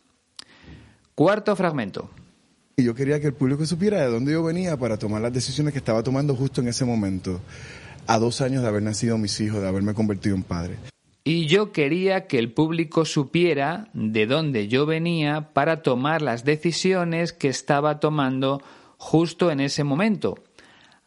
Cuarto 1.14 1.54
fragmento. 1.54 2.10
Y 2.76 2.82
yo 2.82 2.96
quería 2.96 3.20
que 3.20 3.28
el 3.28 3.34
público 3.34 3.64
supiera 3.66 4.00
de 4.00 4.10
dónde 4.10 4.32
yo 4.32 4.42
venía 4.42 4.76
para 4.76 4.98
tomar 4.98 5.22
las 5.22 5.32
decisiones 5.32 5.72
que 5.72 5.78
estaba 5.78 6.02
tomando 6.02 6.34
justo 6.34 6.60
en 6.60 6.68
ese 6.68 6.84
momento, 6.84 7.40
a 8.08 8.18
dos 8.18 8.40
años 8.40 8.62
de 8.62 8.68
haber 8.68 8.82
nacido 8.82 9.16
mis 9.18 9.40
hijos, 9.40 9.60
de 9.60 9.68
haberme 9.68 9.94
convertido 9.94 10.34
en 10.34 10.42
padre. 10.42 10.76
Y 11.22 11.46
yo 11.46 11.70
quería 11.70 12.26
que 12.26 12.38
el 12.38 12.52
público 12.52 13.04
supiera 13.04 13.88
de 13.92 14.26
dónde 14.26 14.68
yo 14.68 14.86
venía 14.86 15.52
para 15.52 15.82
tomar 15.82 16.22
las 16.22 16.44
decisiones 16.44 17.32
que 17.32 17.48
estaba 17.48 18.00
tomando 18.00 18.60
justo 18.96 19.50
en 19.50 19.60
ese 19.60 19.84
momento, 19.84 20.38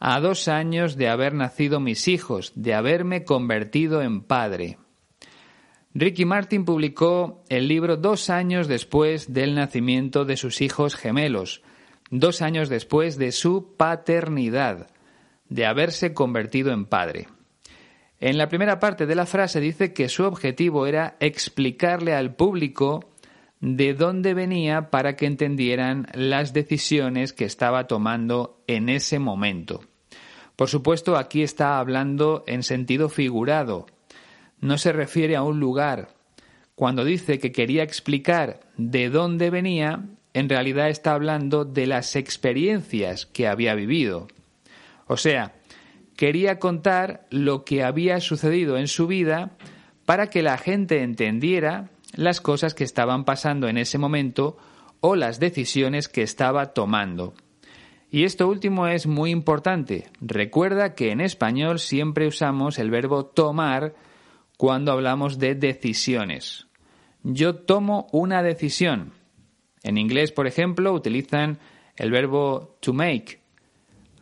a 0.00 0.20
dos 0.20 0.48
años 0.48 0.96
de 0.96 1.08
haber 1.08 1.34
nacido 1.34 1.80
mis 1.80 2.08
hijos, 2.08 2.52
de 2.54 2.74
haberme 2.74 3.24
convertido 3.24 4.02
en 4.02 4.22
padre. 4.22 4.78
Ricky 5.94 6.24
Martin 6.24 6.64
publicó 6.64 7.42
el 7.48 7.66
libro 7.66 7.96
dos 7.96 8.30
años 8.30 8.68
después 8.68 9.32
del 9.32 9.54
nacimiento 9.54 10.24
de 10.24 10.36
sus 10.36 10.60
hijos 10.60 10.94
gemelos, 10.94 11.62
dos 12.10 12.42
años 12.42 12.68
después 12.68 13.18
de 13.18 13.32
su 13.32 13.74
paternidad, 13.76 14.88
de 15.48 15.66
haberse 15.66 16.14
convertido 16.14 16.72
en 16.72 16.84
padre. 16.84 17.28
En 18.20 18.36
la 18.36 18.48
primera 18.48 18.78
parte 18.80 19.06
de 19.06 19.14
la 19.14 19.26
frase 19.26 19.60
dice 19.60 19.92
que 19.92 20.08
su 20.08 20.24
objetivo 20.24 20.86
era 20.86 21.16
explicarle 21.20 22.14
al 22.14 22.34
público 22.34 23.12
de 23.60 23.94
dónde 23.94 24.34
venía 24.34 24.90
para 24.90 25.16
que 25.16 25.26
entendieran 25.26 26.06
las 26.14 26.52
decisiones 26.52 27.32
que 27.32 27.44
estaba 27.44 27.86
tomando 27.86 28.62
en 28.66 28.88
ese 28.88 29.18
momento. 29.18 29.80
Por 30.56 30.68
supuesto, 30.68 31.16
aquí 31.16 31.42
está 31.42 31.78
hablando 31.78 32.44
en 32.46 32.62
sentido 32.62 33.08
figurado, 33.08 33.86
no 34.60 34.78
se 34.78 34.92
refiere 34.92 35.36
a 35.36 35.42
un 35.42 35.60
lugar. 35.60 36.14
Cuando 36.74 37.04
dice 37.04 37.38
que 37.38 37.52
quería 37.52 37.82
explicar 37.82 38.60
de 38.76 39.08
dónde 39.08 39.50
venía, 39.50 40.04
en 40.34 40.48
realidad 40.48 40.88
está 40.88 41.14
hablando 41.14 41.64
de 41.64 41.86
las 41.86 42.16
experiencias 42.16 43.26
que 43.26 43.48
había 43.48 43.74
vivido. 43.74 44.28
O 45.06 45.16
sea, 45.16 45.54
quería 46.16 46.58
contar 46.58 47.26
lo 47.30 47.64
que 47.64 47.82
había 47.82 48.20
sucedido 48.20 48.78
en 48.78 48.88
su 48.88 49.06
vida 49.06 49.52
para 50.04 50.28
que 50.28 50.42
la 50.42 50.58
gente 50.58 51.02
entendiera 51.02 51.90
las 52.18 52.40
cosas 52.40 52.74
que 52.74 52.82
estaban 52.82 53.24
pasando 53.24 53.68
en 53.68 53.78
ese 53.78 53.96
momento 53.96 54.56
o 55.00 55.14
las 55.14 55.38
decisiones 55.38 56.08
que 56.08 56.22
estaba 56.22 56.74
tomando. 56.74 57.32
Y 58.10 58.24
esto 58.24 58.48
último 58.48 58.88
es 58.88 59.06
muy 59.06 59.30
importante. 59.30 60.08
Recuerda 60.20 60.96
que 60.96 61.12
en 61.12 61.20
español 61.20 61.78
siempre 61.78 62.26
usamos 62.26 62.80
el 62.80 62.90
verbo 62.90 63.26
tomar 63.26 63.94
cuando 64.56 64.90
hablamos 64.90 65.38
de 65.38 65.54
decisiones. 65.54 66.66
Yo 67.22 67.54
tomo 67.54 68.08
una 68.10 68.42
decisión. 68.42 69.12
En 69.84 69.96
inglés, 69.96 70.32
por 70.32 70.48
ejemplo, 70.48 70.92
utilizan 70.92 71.60
el 71.94 72.10
verbo 72.10 72.78
to 72.80 72.92
make. 72.92 73.38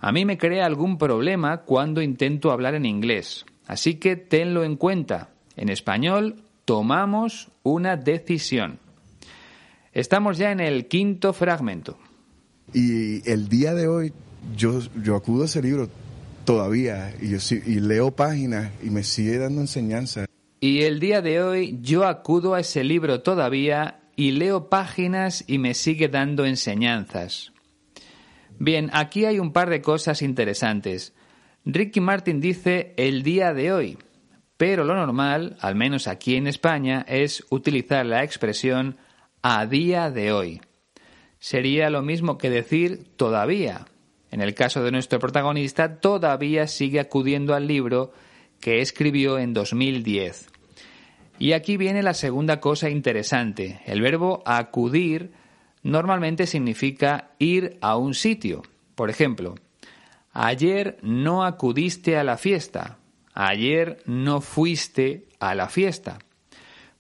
A 0.01 0.13
mí 0.13 0.27
me 0.27 0.37
crea 0.37 0.67
algún 0.67 0.99
problema 0.99 1.63
cuando 1.63 2.03
intento 2.03 2.51
hablar 2.53 2.75
en 2.75 2.85
inglés, 2.85 3.47
así 3.67 3.95
que 3.95 4.17
tenlo 4.17 4.65
en 4.65 4.77
cuenta. 4.77 5.31
En 5.57 5.71
español, 5.71 6.43
tomamos 6.67 7.49
una 7.63 7.97
decisión. 7.97 8.79
Estamos 9.93 10.37
ya 10.37 10.53
en 10.53 10.61
el 10.61 10.89
quinto 10.89 11.33
fragmento. 11.33 11.97
Y 12.75 13.27
el 13.31 13.49
día 13.49 13.73
de 13.73 13.89
hoy 13.89 14.13
yo, 14.55 14.81
yo 15.03 15.17
acudo 15.17 15.45
a 15.45 15.47
ese 15.47 15.63
libro 15.63 15.89
todavía 16.45 17.15
y, 17.23 17.31
yo, 17.31 17.39
y 17.51 17.81
leo 17.81 18.11
páginas 18.11 18.71
y 18.83 18.91
me 18.91 19.05
sigue 19.05 19.39
dando 19.39 19.63
enseñanza. 19.63 20.27
Y 20.61 20.83
el 20.83 21.01
día 21.01 21.23
de 21.23 21.41
hoy 21.41 21.79
yo 21.81 22.05
acudo 22.07 22.55
a 22.55 22.61
ese 22.61 22.85
libro 22.85 23.23
todavía 23.23 24.01
y 24.17 24.33
leo 24.33 24.69
páginas 24.69 25.45
y 25.47 25.59
me 25.59 25.73
sigue 25.73 26.09
dando 26.09 26.45
enseñanzas. 26.45 27.53
Bien, 28.59 28.91
aquí 28.93 29.25
hay 29.25 29.39
un 29.39 29.53
par 29.53 29.71
de 29.71 29.83
cosas 29.83 30.21
interesantes. 30.21 31.15
Ricky 31.65 32.01
Martin 32.01 32.41
dice 32.41 32.95
el 32.97 33.23
día 33.23 33.53
de 33.55 33.73
hoy, 33.73 33.99
pero 34.57 34.85
lo 34.85 34.95
normal, 34.95 35.57
al 35.61 35.75
menos 35.75 36.09
aquí 36.09 36.37
en 36.37 36.47
España, 36.47 37.05
es 37.09 37.45
utilizar 37.51 38.07
la 38.07 38.25
expresión 38.25 38.97
a 39.43 39.67
día 39.67 40.11
de 40.11 40.33
hoy. 40.33 40.61
Sería 41.39 41.91
lo 41.91 42.03
mismo 42.03 42.39
que 42.39 42.51
decir 42.51 43.07
todavía. 43.17 43.87
En 44.31 44.41
el 44.41 44.55
caso 44.55 44.83
de 44.83 44.91
nuestro 44.91 45.19
protagonista, 45.19 46.01
todavía 46.01 46.67
sigue 46.67 47.01
acudiendo 47.01 47.55
al 47.55 47.67
libro 47.67 48.13
que 48.61 48.81
escribió 48.81 49.39
en 49.39 49.53
2010. 49.53 50.49
Y 51.39 51.53
aquí 51.53 51.77
viene 51.77 52.03
la 52.03 52.15
segunda 52.15 52.61
cosa 52.61 52.89
interesante. 52.89 53.81
El 53.85 54.01
verbo 54.01 54.43
acudir 54.47 55.33
normalmente 55.83 56.47
significa 56.47 57.31
ir 57.39 57.77
a 57.83 57.97
un 57.97 58.15
sitio. 58.15 58.63
Por 58.95 59.11
ejemplo, 59.11 59.55
ayer 60.33 60.99
no 61.03 61.45
acudiste 61.45 62.17
a 62.17 62.25
la 62.25 62.39
fiesta. 62.39 62.99
Ayer 63.37 64.03
no 64.07 64.41
fuiste 64.41 65.29
a 65.39 65.55
la 65.55 65.69
fiesta. 65.69 66.19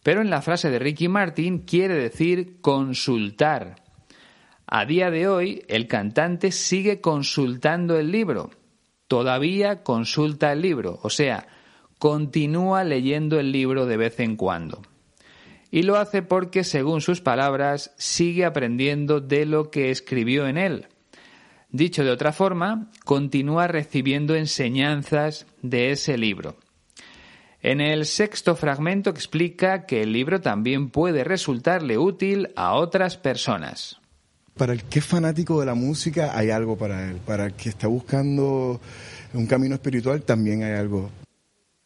Pero 0.04 0.20
en 0.20 0.30
la 0.30 0.42
frase 0.42 0.70
de 0.70 0.78
Ricky 0.78 1.08
Martin 1.08 1.58
quiere 1.58 1.94
decir 1.94 2.60
consultar. 2.60 3.82
A 4.68 4.84
día 4.84 5.10
de 5.10 5.26
hoy, 5.26 5.64
el 5.66 5.88
cantante 5.88 6.52
sigue 6.52 7.00
consultando 7.00 7.98
el 7.98 8.12
libro 8.12 8.50
todavía 9.08 9.82
consulta 9.82 10.52
el 10.52 10.62
libro, 10.62 10.98
o 11.02 11.10
sea, 11.10 11.46
continúa 11.98 12.84
leyendo 12.84 13.38
el 13.38 13.52
libro 13.52 13.86
de 13.86 13.96
vez 13.96 14.20
en 14.20 14.36
cuando. 14.36 14.82
Y 15.70 15.82
lo 15.82 15.96
hace 15.96 16.22
porque, 16.22 16.64
según 16.64 17.00
sus 17.00 17.20
palabras, 17.20 17.92
sigue 17.96 18.44
aprendiendo 18.44 19.20
de 19.20 19.46
lo 19.46 19.70
que 19.70 19.90
escribió 19.90 20.46
en 20.46 20.58
él. 20.58 20.86
Dicho 21.70 22.04
de 22.04 22.10
otra 22.10 22.32
forma, 22.32 22.90
continúa 23.04 23.66
recibiendo 23.66 24.34
enseñanzas 24.34 25.46
de 25.62 25.90
ese 25.90 26.16
libro. 26.16 26.56
En 27.60 27.80
el 27.80 28.06
sexto 28.06 28.54
fragmento 28.54 29.10
explica 29.10 29.86
que 29.86 30.02
el 30.02 30.12
libro 30.12 30.40
también 30.40 30.90
puede 30.90 31.24
resultarle 31.24 31.98
útil 31.98 32.52
a 32.54 32.74
otras 32.74 33.16
personas. 33.16 34.00
Para 34.56 34.72
el 34.72 34.84
que 34.84 35.00
es 35.00 35.04
fanático 35.04 35.60
de 35.60 35.66
la 35.66 35.74
música 35.74 36.38
hay 36.38 36.50
algo 36.50 36.78
para 36.78 37.10
él. 37.10 37.18
Para 37.26 37.46
el 37.46 37.54
que 37.54 37.68
está 37.68 37.88
buscando 37.88 38.80
un 39.34 39.46
camino 39.46 39.74
espiritual 39.74 40.22
también 40.22 40.62
hay 40.62 40.74
algo. 40.74 41.10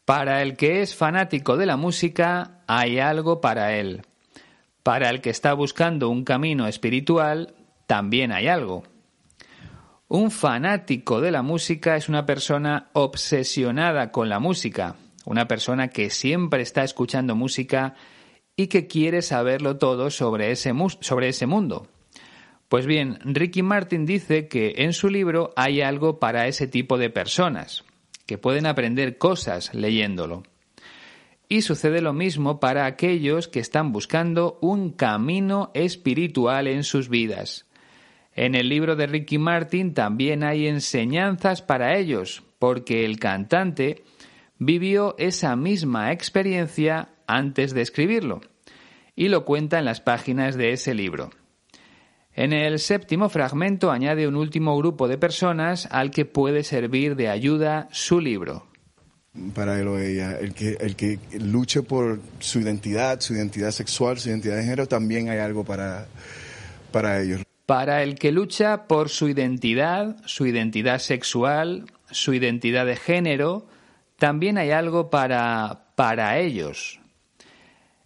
Para 0.05 0.41
el 0.41 0.55
que 0.55 0.81
es 0.81 0.95
fanático 0.95 1.57
de 1.57 1.65
la 1.65 1.77
música 1.77 2.61
hay 2.67 2.99
algo 2.99 3.41
para 3.41 3.75
él. 3.75 4.03
Para 4.83 5.09
el 5.09 5.19
que 5.19 5.31
está 5.31 5.53
buscando 5.53 6.09
un 6.09 6.23
camino 6.23 6.67
espiritual 6.67 7.55
también 7.87 8.31
hay 8.31 8.47
algo. 8.47 8.83
Un 10.13 10.29
fanático 10.29 11.21
de 11.21 11.31
la 11.31 11.41
música 11.41 11.95
es 11.95 12.09
una 12.09 12.25
persona 12.25 12.89
obsesionada 12.91 14.11
con 14.11 14.27
la 14.27 14.39
música, 14.39 14.97
una 15.23 15.47
persona 15.47 15.87
que 15.87 16.09
siempre 16.09 16.63
está 16.63 16.83
escuchando 16.83 17.33
música 17.33 17.95
y 18.57 18.67
que 18.67 18.87
quiere 18.87 19.21
saberlo 19.21 19.77
todo 19.77 20.09
sobre 20.09 20.51
ese, 20.51 20.73
sobre 20.99 21.29
ese 21.29 21.45
mundo. 21.45 21.87
Pues 22.67 22.85
bien, 22.87 23.19
Ricky 23.23 23.63
Martin 23.63 24.05
dice 24.05 24.49
que 24.49 24.73
en 24.79 24.91
su 24.91 25.07
libro 25.07 25.53
hay 25.55 25.79
algo 25.79 26.19
para 26.19 26.45
ese 26.45 26.67
tipo 26.67 26.97
de 26.97 27.09
personas, 27.09 27.85
que 28.25 28.37
pueden 28.37 28.65
aprender 28.65 29.17
cosas 29.17 29.73
leyéndolo. 29.73 30.43
Y 31.47 31.61
sucede 31.61 32.01
lo 32.01 32.11
mismo 32.11 32.59
para 32.59 32.85
aquellos 32.85 33.47
que 33.47 33.61
están 33.61 33.93
buscando 33.93 34.59
un 34.59 34.91
camino 34.91 35.71
espiritual 35.73 36.67
en 36.67 36.83
sus 36.83 37.07
vidas. 37.07 37.65
En 38.33 38.55
el 38.55 38.69
libro 38.69 38.95
de 38.95 39.07
Ricky 39.07 39.37
Martin 39.37 39.93
también 39.93 40.43
hay 40.43 40.67
enseñanzas 40.67 41.61
para 41.61 41.97
ellos, 41.97 42.43
porque 42.59 43.05
el 43.05 43.19
cantante 43.19 44.03
vivió 44.57 45.15
esa 45.17 45.55
misma 45.55 46.11
experiencia 46.11 47.09
antes 47.27 47.73
de 47.73 47.81
escribirlo, 47.81 48.41
y 49.15 49.27
lo 49.27 49.43
cuenta 49.43 49.79
en 49.79 49.85
las 49.85 49.99
páginas 49.99 50.55
de 50.55 50.71
ese 50.71 50.93
libro. 50.93 51.31
En 52.33 52.53
el 52.53 52.79
séptimo 52.79 53.27
fragmento 53.27 53.91
añade 53.91 54.27
un 54.27 54.35
último 54.35 54.77
grupo 54.77 55.09
de 55.09 55.17
personas 55.17 55.87
al 55.91 56.11
que 56.11 56.23
puede 56.23 56.63
servir 56.63 57.17
de 57.17 57.27
ayuda 57.27 57.89
su 57.91 58.21
libro. 58.21 58.67
Para 59.53 59.79
él 59.79 59.87
el 59.87 60.53
que, 60.53 60.77
el 60.79 60.95
que 60.95 61.19
luche 61.39 61.83
por 61.83 62.19
su 62.39 62.59
identidad, 62.59 63.19
su 63.19 63.33
identidad 63.33 63.71
sexual, 63.71 64.17
su 64.17 64.29
identidad 64.29 64.57
de 64.57 64.63
género, 64.63 64.87
también 64.87 65.29
hay 65.29 65.39
algo 65.39 65.63
para, 65.63 66.07
para 66.91 67.21
ellos. 67.21 67.41
Para 67.71 68.03
el 68.03 68.15
que 68.15 68.33
lucha 68.33 68.85
por 68.85 69.07
su 69.07 69.29
identidad, 69.29 70.17
su 70.25 70.45
identidad 70.45 70.99
sexual, 70.99 71.85
su 72.09 72.33
identidad 72.33 72.85
de 72.85 72.97
género, 72.97 73.65
también 74.17 74.57
hay 74.57 74.71
algo 74.71 75.09
para, 75.09 75.85
para 75.95 76.37
ellos. 76.37 76.99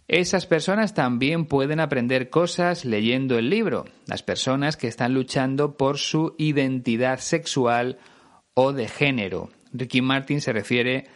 Esas 0.06 0.46
personas 0.46 0.94
también 0.94 1.46
pueden 1.46 1.80
aprender 1.80 2.30
cosas 2.30 2.84
leyendo 2.84 3.38
el 3.38 3.50
libro, 3.50 3.86
las 4.06 4.22
personas 4.22 4.76
que 4.76 4.86
están 4.86 5.14
luchando 5.14 5.76
por 5.76 5.98
su 5.98 6.36
identidad 6.38 7.18
sexual 7.18 7.98
o 8.54 8.72
de 8.72 8.86
género. 8.86 9.50
Ricky 9.72 10.00
Martin 10.00 10.40
se 10.40 10.52
refiere 10.52 11.08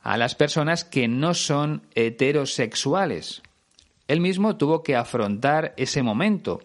a 0.00 0.16
las 0.16 0.34
personas 0.34 0.82
que 0.84 1.06
no 1.06 1.34
son 1.34 1.82
heterosexuales. 1.94 3.42
Él 4.08 4.20
mismo 4.20 4.56
tuvo 4.56 4.82
que 4.82 4.96
afrontar 4.96 5.72
ese 5.76 6.02
momento 6.02 6.62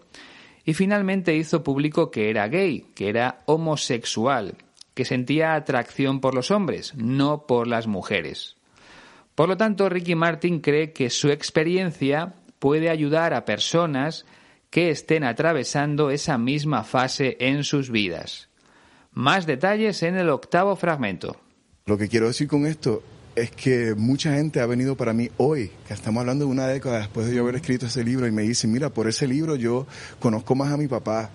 y 0.68 0.74
finalmente 0.74 1.34
hizo 1.34 1.64
público 1.64 2.10
que 2.10 2.28
era 2.28 2.46
gay, 2.46 2.88
que 2.94 3.08
era 3.08 3.40
homosexual, 3.46 4.54
que 4.92 5.06
sentía 5.06 5.54
atracción 5.54 6.20
por 6.20 6.34
los 6.34 6.50
hombres, 6.50 6.94
no 6.94 7.46
por 7.46 7.66
las 7.66 7.86
mujeres. 7.86 8.56
Por 9.34 9.48
lo 9.48 9.56
tanto, 9.56 9.88
Ricky 9.88 10.14
Martin 10.14 10.60
cree 10.60 10.92
que 10.92 11.08
su 11.08 11.30
experiencia 11.30 12.34
puede 12.58 12.90
ayudar 12.90 13.32
a 13.32 13.46
personas 13.46 14.26
que 14.68 14.90
estén 14.90 15.24
atravesando 15.24 16.10
esa 16.10 16.36
misma 16.36 16.84
fase 16.84 17.38
en 17.40 17.64
sus 17.64 17.88
vidas. 17.88 18.50
Más 19.10 19.46
detalles 19.46 20.02
en 20.02 20.18
el 20.18 20.28
octavo 20.28 20.76
fragmento. 20.76 21.40
Lo 21.86 21.96
que 21.96 22.10
quiero 22.10 22.26
decir 22.26 22.46
con 22.46 22.66
esto 22.66 23.02
es 23.40 23.50
que 23.50 23.94
mucha 23.94 24.34
gente 24.34 24.60
ha 24.60 24.66
venido 24.66 24.96
para 24.96 25.12
mí 25.12 25.30
hoy, 25.36 25.70
que 25.86 25.94
estamos 25.94 26.20
hablando 26.20 26.44
de 26.44 26.50
una 26.50 26.66
década 26.66 26.98
después 26.98 27.26
de 27.26 27.34
yo 27.34 27.42
haber 27.42 27.56
escrito 27.56 27.86
ese 27.86 28.04
libro, 28.04 28.26
y 28.26 28.32
me 28.32 28.42
dicen, 28.42 28.72
mira, 28.72 28.90
por 28.90 29.08
ese 29.08 29.26
libro 29.26 29.56
yo 29.56 29.86
conozco 30.18 30.54
más 30.54 30.72
a 30.72 30.76
mi 30.76 30.88
papá. 30.88 31.30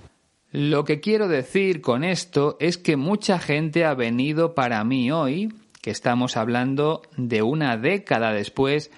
Lo 0.52 0.86
que 0.86 1.00
quiero 1.00 1.28
decir 1.28 1.82
con 1.82 2.04
esto 2.04 2.58
es 2.60 2.78
que 2.78 2.96
mucha 2.96 3.40
gente 3.40 3.86
ha 3.86 3.94
venido 3.94 4.54
para 4.54 4.84
mí 4.84 5.12
hoy, 5.12 5.54
que 5.82 5.92
estamos 5.92 6.38
hablando 6.38 7.02
de 7.18 7.42
una 7.42 7.78
década 7.78 8.32
después 8.32 8.92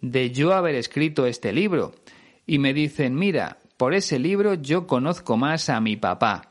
de 0.00 0.30
yo 0.30 0.54
haber 0.54 0.74
escrito 0.74 1.26
este 1.26 1.52
libro, 1.52 1.92
y 2.46 2.58
me 2.58 2.72
dicen, 2.72 3.14
mira, 3.14 3.58
por 3.76 3.94
ese 3.94 4.18
libro 4.18 4.54
yo 4.54 4.86
conozco 4.86 5.36
más 5.36 5.68
a 5.68 5.80
mi 5.80 5.96
papá. 5.96 6.49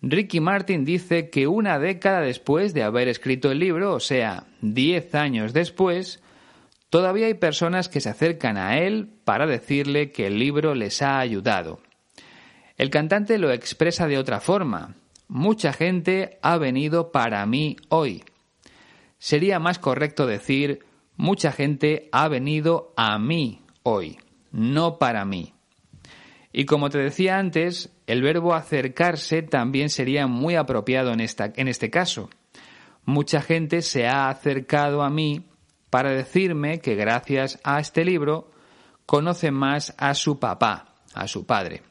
Ricky 0.00 0.38
Martin 0.40 0.84
dice 0.84 1.28
que 1.28 1.48
una 1.48 1.78
década 1.78 2.20
después 2.20 2.72
de 2.72 2.84
haber 2.84 3.08
escrito 3.08 3.50
el 3.50 3.58
libro, 3.58 3.94
o 3.94 4.00
sea, 4.00 4.46
diez 4.60 5.14
años 5.14 5.52
después, 5.52 6.22
todavía 6.88 7.26
hay 7.26 7.34
personas 7.34 7.88
que 7.88 8.00
se 8.00 8.08
acercan 8.08 8.56
a 8.56 8.78
él 8.78 9.08
para 9.24 9.46
decirle 9.46 10.12
que 10.12 10.28
el 10.28 10.38
libro 10.38 10.74
les 10.74 11.02
ha 11.02 11.18
ayudado. 11.18 11.80
El 12.76 12.90
cantante 12.90 13.38
lo 13.38 13.50
expresa 13.50 14.06
de 14.06 14.18
otra 14.18 14.40
forma. 14.40 14.94
Mucha 15.26 15.72
gente 15.72 16.38
ha 16.42 16.56
venido 16.58 17.10
para 17.10 17.44
mí 17.44 17.76
hoy. 17.88 18.24
Sería 19.18 19.58
más 19.58 19.80
correcto 19.80 20.26
decir 20.26 20.86
mucha 21.16 21.50
gente 21.50 22.08
ha 22.12 22.28
venido 22.28 22.94
a 22.96 23.18
mí 23.18 23.62
hoy, 23.82 24.18
no 24.52 24.98
para 24.98 25.24
mí. 25.24 25.54
Y 26.52 26.64
como 26.64 26.90
te 26.90 26.98
decía 26.98 27.38
antes, 27.38 27.90
el 28.06 28.22
verbo 28.22 28.54
acercarse 28.54 29.42
también 29.42 29.90
sería 29.90 30.26
muy 30.26 30.54
apropiado 30.54 31.12
en, 31.12 31.20
esta, 31.20 31.52
en 31.56 31.68
este 31.68 31.90
caso. 31.90 32.30
Mucha 33.04 33.40
gente 33.40 33.82
se 33.82 34.06
ha 34.06 34.28
acercado 34.28 35.02
a 35.02 35.10
mí 35.10 35.46
para 35.90 36.10
decirme 36.10 36.80
que 36.80 36.94
gracias 36.94 37.58
a 37.64 37.80
este 37.80 38.04
libro 38.04 38.50
conoce 39.06 39.50
más 39.50 39.94
a 39.98 40.14
su 40.14 40.38
papá, 40.38 40.94
a 41.14 41.28
su 41.28 41.46
padre. 41.46 41.82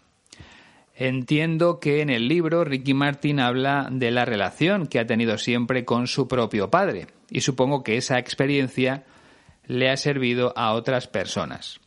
Entiendo 0.96 1.80
que 1.80 2.02
en 2.02 2.10
el 2.10 2.28
libro 2.28 2.64
Ricky 2.64 2.96
Martin 2.96 3.40
habla 3.40 3.88
de 3.92 4.10
la 4.10 4.26
relación 4.26 4.88
que 4.88 5.00
ha 5.00 5.06
tenido 5.06 5.38
siempre 5.38 5.86
con 5.86 6.08
su 6.08 6.28
propio 6.28 6.72
padre 6.72 7.08
y 7.30 7.42
supongo 7.42 7.84
que 7.84 7.98
esa 7.98 8.18
experiencia 8.18 9.04
le 9.68 9.92
ha 9.92 9.98
servido 9.98 10.54
a 10.56 10.74
otras 10.74 11.08
personas. 11.08 11.80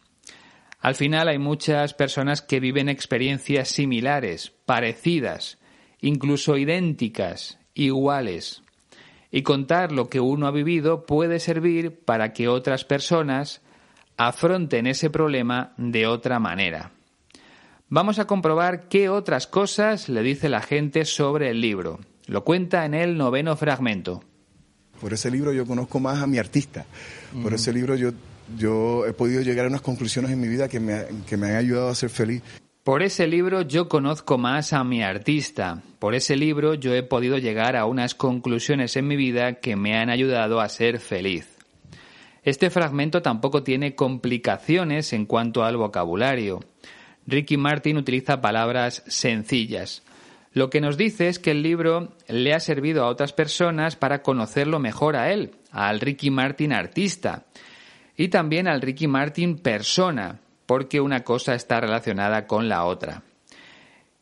Al 0.81 0.95
final 0.95 1.29
hay 1.29 1.38
muchas 1.38 1.93
personas 1.93 2.40
que 2.40 2.59
viven 2.59 2.88
experiencias 2.88 3.69
similares, 3.69 4.53
parecidas, 4.64 5.59
incluso 6.01 6.57
idénticas, 6.57 7.59
iguales. 7.75 8.62
Y 9.31 9.43
contar 9.43 9.93
lo 9.93 10.09
que 10.09 10.21
uno 10.21 10.47
ha 10.47 10.51
vivido 10.51 11.05
puede 11.05 11.38
servir 11.38 12.01
para 12.05 12.33
que 12.33 12.49
otras 12.49 12.85
personas 12.85 13.61
afronten 14.16 14.87
ese 14.87 15.11
problema 15.11 15.75
de 15.77 16.07
otra 16.07 16.38
manera. 16.38 16.93
Vamos 17.88 18.19
a 18.19 18.27
comprobar 18.27 18.88
qué 18.88 19.09
otras 19.09 19.47
cosas 19.47 20.09
le 20.09 20.23
dice 20.23 20.49
la 20.49 20.62
gente 20.62 21.05
sobre 21.05 21.51
el 21.51 21.61
libro. 21.61 22.01
Lo 22.27 22.45
cuenta 22.45 22.87
en 22.87 22.95
el 22.95 23.19
noveno 23.19 23.57
fragmento. 23.57 24.23
Por 25.01 25.12
ese 25.12 25.31
libro 25.31 25.53
yo 25.53 25.66
conozco 25.66 26.01
más 26.01 26.23
a 26.23 26.27
mi 26.27 26.38
artista. 26.38 26.87
Por 27.43 27.53
ese 27.55 27.73
libro 27.73 27.97
yo 27.97 28.12
yo 28.57 29.07
he 29.07 29.13
podido 29.13 29.43
llegar 29.43 29.67
a 29.67 29.69
unas 29.69 29.81
conclusiones 29.81 30.31
en 30.31 30.41
mi 30.41 30.49
vida 30.49 30.69
que 30.69 30.81
me, 30.81 31.05
que 31.29 31.37
me 31.37 31.51
han 31.51 31.57
ayudado 31.57 31.89
a 31.89 31.95
ser 31.95 32.11
feliz. 32.11 32.43
Por 32.83 33.03
ese 33.03 33.27
libro 33.27 33.63
yo 33.63 33.89
conozco 33.89 34.39
más 34.39 34.73
a 34.73 34.83
mi 34.85 35.03
artista. 35.03 35.83
Por 35.99 36.15
ese 36.15 36.37
libro 36.37 36.75
yo 36.75 36.95
he 36.95 37.03
podido 37.03 37.39
llegar 37.39 37.77
a 37.77 37.85
unas 37.85 38.15
conclusiones 38.15 38.97
en 38.97 39.07
mi 39.07 39.17
vida 39.17 39.55
que 39.55 39.77
me 39.77 39.97
han 39.97 40.09
ayudado 40.11 40.61
a 40.61 40.69
ser 40.69 40.99
feliz. 40.99 41.47
Este 42.43 42.71
fragmento 42.71 43.21
tampoco 43.21 43.63
tiene 43.63 43.95
complicaciones 43.95 45.13
en 45.13 45.27
cuanto 45.27 45.63
al 45.63 45.77
vocabulario. 45.77 46.61
Ricky 47.27 47.59
Martin 47.59 47.99
utiliza 47.99 48.41
palabras 48.41 49.03
sencillas. 49.07 50.03
Lo 50.53 50.71
que 50.71 50.81
nos 50.81 50.97
dice 50.97 51.29
es 51.29 51.39
que 51.39 51.51
el 51.51 51.63
libro 51.63 52.15
le 52.29 52.55
ha 52.55 52.61
servido 52.61 53.05
a 53.05 53.09
otras 53.09 53.35
personas 53.35 53.95
para 53.95 54.23
conocerlo 54.23 54.81
mejor 54.81 55.17
a 55.17 55.33
él, 55.33 55.53
al 55.71 56.01
Ricky 56.01 56.31
Martin 56.31 56.73
artista 56.73 57.45
y 58.20 58.28
también 58.28 58.68
al 58.68 58.83
Ricky 58.83 59.09
Martin 59.09 59.56
persona, 59.56 60.40
porque 60.66 61.00
una 61.00 61.24
cosa 61.24 61.54
está 61.54 61.80
relacionada 61.80 62.46
con 62.46 62.68
la 62.68 62.85
otra. 62.85 63.22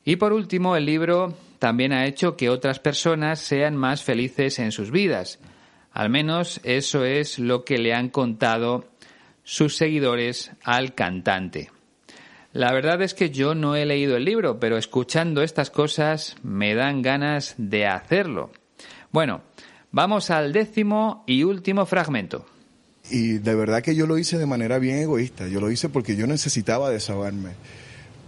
Y 0.04 0.14
por 0.14 0.32
último, 0.32 0.76
el 0.76 0.86
libro 0.86 1.34
también 1.58 1.92
ha 1.92 2.06
hecho 2.06 2.36
que 2.36 2.48
otras 2.48 2.78
personas 2.78 3.40
sean 3.40 3.74
más 3.74 4.04
felices 4.04 4.60
en 4.60 4.70
sus 4.70 4.92
vidas. 4.92 5.40
Al 5.90 6.10
menos 6.10 6.60
eso 6.62 7.04
es 7.04 7.40
lo 7.40 7.64
que 7.64 7.78
le 7.78 7.92
han 7.92 8.08
contado 8.08 8.84
sus 9.42 9.74
seguidores 9.74 10.52
al 10.62 10.94
cantante. 10.94 11.72
La 12.52 12.72
verdad 12.72 13.02
es 13.02 13.14
que 13.14 13.30
yo 13.30 13.56
no 13.56 13.74
he 13.74 13.84
leído 13.84 14.16
el 14.16 14.24
libro, 14.24 14.60
pero 14.60 14.76
escuchando 14.76 15.42
estas 15.42 15.70
cosas 15.70 16.36
me 16.44 16.76
dan 16.76 17.02
ganas 17.02 17.56
de 17.58 17.88
hacerlo. 17.88 18.52
Bueno, 19.10 19.42
vamos 19.90 20.30
al 20.30 20.52
décimo 20.52 21.24
y 21.26 21.42
último 21.42 21.84
fragmento. 21.84 22.46
Y 23.10 23.38
de 23.38 23.54
verdad 23.54 23.82
que 23.82 23.94
yo 23.94 24.06
lo 24.06 24.18
hice 24.18 24.38
de 24.38 24.46
manera 24.46 24.78
bien 24.78 24.98
egoísta. 24.98 25.48
Yo 25.48 25.60
lo 25.60 25.70
hice 25.70 25.88
porque 25.88 26.16
yo 26.16 26.26
necesitaba 26.26 26.90
desahogarme. 26.90 27.50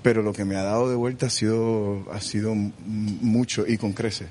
Pero 0.03 0.23
lo 0.23 0.33
que 0.33 0.45
me 0.45 0.57
ha 0.57 0.63
dado 0.63 0.89
de 0.89 0.97
vuelta 0.97 1.27
ha 1.27 1.31
sido, 1.31 2.07
ha 2.11 2.21
sido 2.21 2.55
mucho 2.55 3.67
y 3.67 3.77
con 3.77 3.93
creces. 3.93 4.29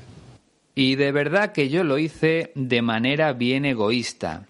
Y 0.73 0.95
de 0.95 1.11
verdad 1.11 1.51
que 1.51 1.69
yo 1.69 1.83
lo 1.83 1.99
hice 1.99 2.51
de 2.55 2.81
manera 2.81 3.33
bien 3.33 3.65
egoísta. 3.65 4.47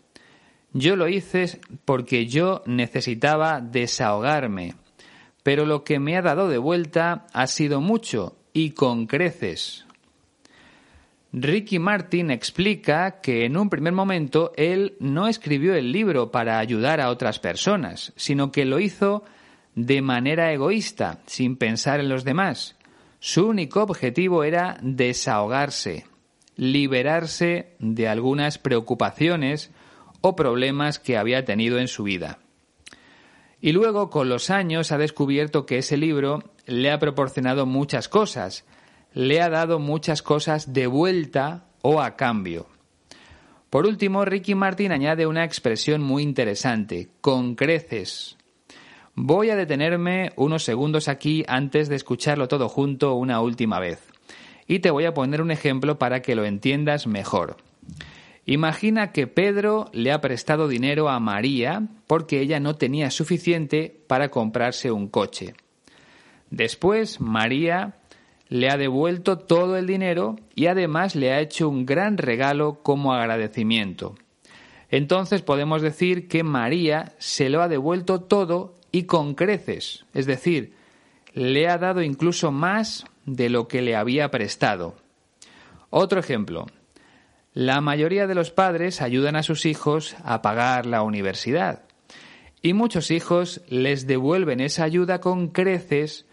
Yo 0.71 0.95
lo 0.95 1.09
hice 1.09 1.59
porque 1.83 2.27
yo 2.27 2.61
necesitaba 2.65 3.59
desahogarme. 3.59 4.75
Pero 5.43 5.65
lo 5.65 5.83
que 5.83 5.99
me 5.99 6.15
ha 6.15 6.21
dado 6.21 6.47
de 6.47 6.57
vuelta 6.57 7.25
ha 7.33 7.47
sido 7.47 7.81
mucho 7.81 8.37
y 8.53 8.71
con 8.71 9.07
creces. 9.07 9.85
Ricky 11.31 11.77
Martin 11.77 12.31
explica 12.31 13.21
que 13.21 13.45
en 13.45 13.55
un 13.55 13.69
primer 13.69 13.93
momento 13.93 14.51
él 14.55 14.95
no 14.99 15.27
escribió 15.27 15.75
el 15.75 15.91
libro 15.91 16.31
para 16.31 16.57
ayudar 16.57 16.99
a 16.99 17.09
otras 17.09 17.39
personas, 17.39 18.13
sino 18.15 18.51
que 18.51 18.65
lo 18.65 18.79
hizo 18.79 19.23
de 19.75 20.01
manera 20.01 20.51
egoísta, 20.51 21.19
sin 21.27 21.55
pensar 21.55 21.99
en 21.99 22.09
los 22.09 22.23
demás. 22.23 22.75
Su 23.19 23.47
único 23.47 23.83
objetivo 23.83 24.43
era 24.43 24.77
desahogarse, 24.81 26.07
liberarse 26.55 27.75
de 27.77 28.07
algunas 28.07 28.57
preocupaciones 28.57 29.71
o 30.21 30.35
problemas 30.35 30.97
que 30.97 31.17
había 31.17 31.45
tenido 31.45 31.77
en 31.77 31.87
su 31.87 32.03
vida. 32.03 32.39
Y 33.61 33.73
luego, 33.73 34.09
con 34.09 34.29
los 34.29 34.49
años, 34.49 34.91
ha 34.91 34.97
descubierto 34.97 35.65
que 35.65 35.77
ese 35.77 35.97
libro 35.97 36.43
le 36.65 36.91
ha 36.91 36.99
proporcionado 36.99 37.65
muchas 37.65 38.07
cosas, 38.07 38.65
le 39.13 39.41
ha 39.41 39.49
dado 39.49 39.79
muchas 39.79 40.21
cosas 40.21 40.73
de 40.73 40.87
vuelta 40.87 41.65
o 41.81 42.01
a 42.01 42.15
cambio. 42.15 42.67
Por 43.69 43.85
último, 43.85 44.25
Ricky 44.25 44.55
Martin 44.55 44.91
añade 44.91 45.27
una 45.27 45.45
expresión 45.45 46.01
muy 46.01 46.23
interesante, 46.23 47.09
con 47.21 47.55
creces. 47.55 48.37
Voy 49.13 49.49
a 49.49 49.55
detenerme 49.55 50.31
unos 50.37 50.63
segundos 50.63 51.07
aquí 51.07 51.43
antes 51.47 51.89
de 51.89 51.95
escucharlo 51.95 52.47
todo 52.47 52.69
junto 52.69 53.15
una 53.15 53.41
última 53.41 53.79
vez. 53.79 53.99
Y 54.65 54.79
te 54.79 54.91
voy 54.91 55.05
a 55.05 55.13
poner 55.13 55.41
un 55.41 55.51
ejemplo 55.51 55.99
para 55.99 56.21
que 56.21 56.35
lo 56.35 56.45
entiendas 56.45 57.05
mejor. 57.05 57.57
Imagina 58.45 59.11
que 59.11 59.27
Pedro 59.27 59.89
le 59.93 60.11
ha 60.11 60.21
prestado 60.21 60.67
dinero 60.67 61.09
a 61.09 61.19
María 61.19 61.83
porque 62.07 62.39
ella 62.39 62.59
no 62.59 62.75
tenía 62.75 63.11
suficiente 63.11 64.01
para 64.07 64.29
comprarse 64.29 64.91
un 64.91 65.07
coche. 65.07 65.53
Después 66.49 67.21
María 67.21 67.98
le 68.49 68.69
ha 68.69 68.77
devuelto 68.77 69.37
todo 69.37 69.77
el 69.77 69.87
dinero 69.87 70.35
y 70.55 70.65
además 70.65 71.15
le 71.15 71.31
ha 71.31 71.39
hecho 71.39 71.69
un 71.69 71.85
gran 71.85 72.17
regalo 72.17 72.81
como 72.81 73.13
agradecimiento. 73.13 74.15
Entonces 74.89 75.43
podemos 75.43 75.81
decir 75.83 76.27
que 76.27 76.43
María 76.43 77.13
se 77.19 77.49
lo 77.49 77.61
ha 77.61 77.67
devuelto 77.67 78.21
todo 78.21 78.73
y 78.91 79.03
con 79.03 79.35
creces, 79.35 80.05
es 80.15 80.25
decir, 80.25 80.73
le 81.33 81.69
ha 81.69 81.77
dado 81.77 82.01
incluso 82.01 82.51
más 82.51 83.05
de 83.25 83.49
lo 83.49 83.67
que 83.67 83.83
le 83.83 83.95
había 83.95 84.31
prestado. 84.31 84.95
Otro 85.91 86.19
ejemplo. 86.19 86.65
La 87.53 87.81
mayoría 87.81 88.25
de 88.27 88.35
los 88.35 88.51
padres 88.51 89.01
ayudan 89.01 89.35
a 89.35 89.43
sus 89.43 89.65
hijos 89.65 90.15
a 90.23 90.41
pagar 90.41 90.85
la 90.85 91.01
universidad 91.03 91.83
y 92.61 92.73
muchos 92.73 93.11
hijos 93.11 93.61
les 93.69 94.05
devuelven 94.05 94.59
esa 94.59 94.83
ayuda 94.83 95.19
con 95.19 95.47
creces 95.49 96.25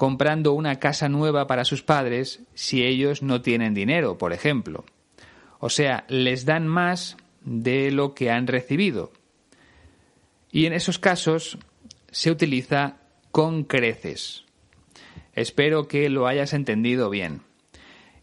comprando 0.00 0.54
una 0.54 0.76
casa 0.76 1.10
nueva 1.10 1.46
para 1.46 1.66
sus 1.66 1.82
padres 1.82 2.40
si 2.54 2.82
ellos 2.84 3.22
no 3.22 3.42
tienen 3.42 3.74
dinero, 3.74 4.16
por 4.16 4.32
ejemplo. 4.32 4.86
O 5.58 5.68
sea, 5.68 6.06
les 6.08 6.46
dan 6.46 6.66
más 6.66 7.18
de 7.42 7.90
lo 7.90 8.14
que 8.14 8.30
han 8.30 8.46
recibido. 8.46 9.12
Y 10.50 10.64
en 10.64 10.72
esos 10.72 10.98
casos 10.98 11.58
se 12.10 12.30
utiliza 12.30 12.96
con 13.30 13.64
creces. 13.64 14.46
Espero 15.34 15.86
que 15.86 16.08
lo 16.08 16.26
hayas 16.26 16.54
entendido 16.54 17.10
bien. 17.10 17.42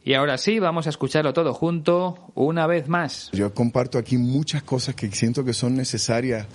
Y 0.03 0.15
ahora 0.15 0.39
sí, 0.39 0.57
vamos 0.57 0.87
a 0.87 0.89
escucharlo 0.89 1.31
todo 1.33 1.53
junto 1.53 2.31
una 2.33 2.65
vez 2.65 2.87
más. 2.87 3.29
Yo 3.33 3.53
comparto 3.53 3.99
aquí 3.99 4.17
muchas 4.17 4.63
cosas 4.63 4.95
que 4.95 5.11
siento 5.11 5.45
que 5.45 5.53
son 5.53 5.75
necesarias 5.75 6.47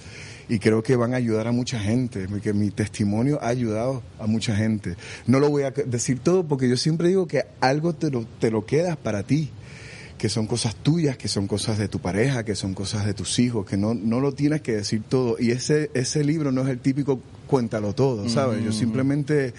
y 0.53 0.59
creo 0.59 0.83
que 0.83 0.97
van 0.97 1.15
a 1.15 1.17
ayudar 1.17 1.47
a 1.47 1.53
mucha 1.53 1.81
gente, 1.81 2.29
porque 2.29 2.53
mi 2.53 2.71
testimonio 2.71 3.39
ha 3.41 3.49
ayudado 3.49 4.03
a 4.19 4.27
mucha 4.27 4.55
gente. 4.55 4.97
No 5.27 5.41
lo 5.41 5.49
voy 5.49 5.63
a 5.63 5.71
decir 5.71 6.19
todo 6.19 6.47
porque 6.47 6.69
yo 6.69 6.77
siempre 6.77 7.09
digo 7.09 7.27
que 7.27 7.47
algo 7.61 7.95
te 7.95 8.11
lo, 8.11 8.27
te 8.39 8.51
lo 8.51 8.67
quedas 8.67 8.99
para 8.99 9.23
ti 9.23 9.49
que 10.19 10.29
son 10.29 10.47
cosas 10.47 10.77
tuyas, 10.77 11.17
que 11.17 11.27
son 11.27 11.47
cosas 11.47 11.79
de 11.79 11.89
tu 11.89 12.01
pareja, 12.01 12.45
que 12.45 12.55
son 12.55 12.75
cosas 12.75 13.07
de 13.07 13.15
tus 13.15 13.39
hijos, 13.39 13.65
que 13.65 13.79
no, 13.79 13.95
no 13.95 14.21
lo 14.21 14.33
tienes 14.33 14.61
que 14.61 14.73
decir 14.73 15.03
todo. 15.09 15.37
Y 15.41 15.53
ese, 15.53 15.91
ese 15.95 16.23
libro 16.23 16.53
no 16.53 16.61
es 16.61 16.69
el 16.69 16.81
típico 16.81 17.19
cuéntalo 17.47 17.95
todo, 17.95 18.29
¿sabes? 18.29 18.63
Yo 18.63 18.71
mm. 18.71 18.75
simplemente 18.75 19.55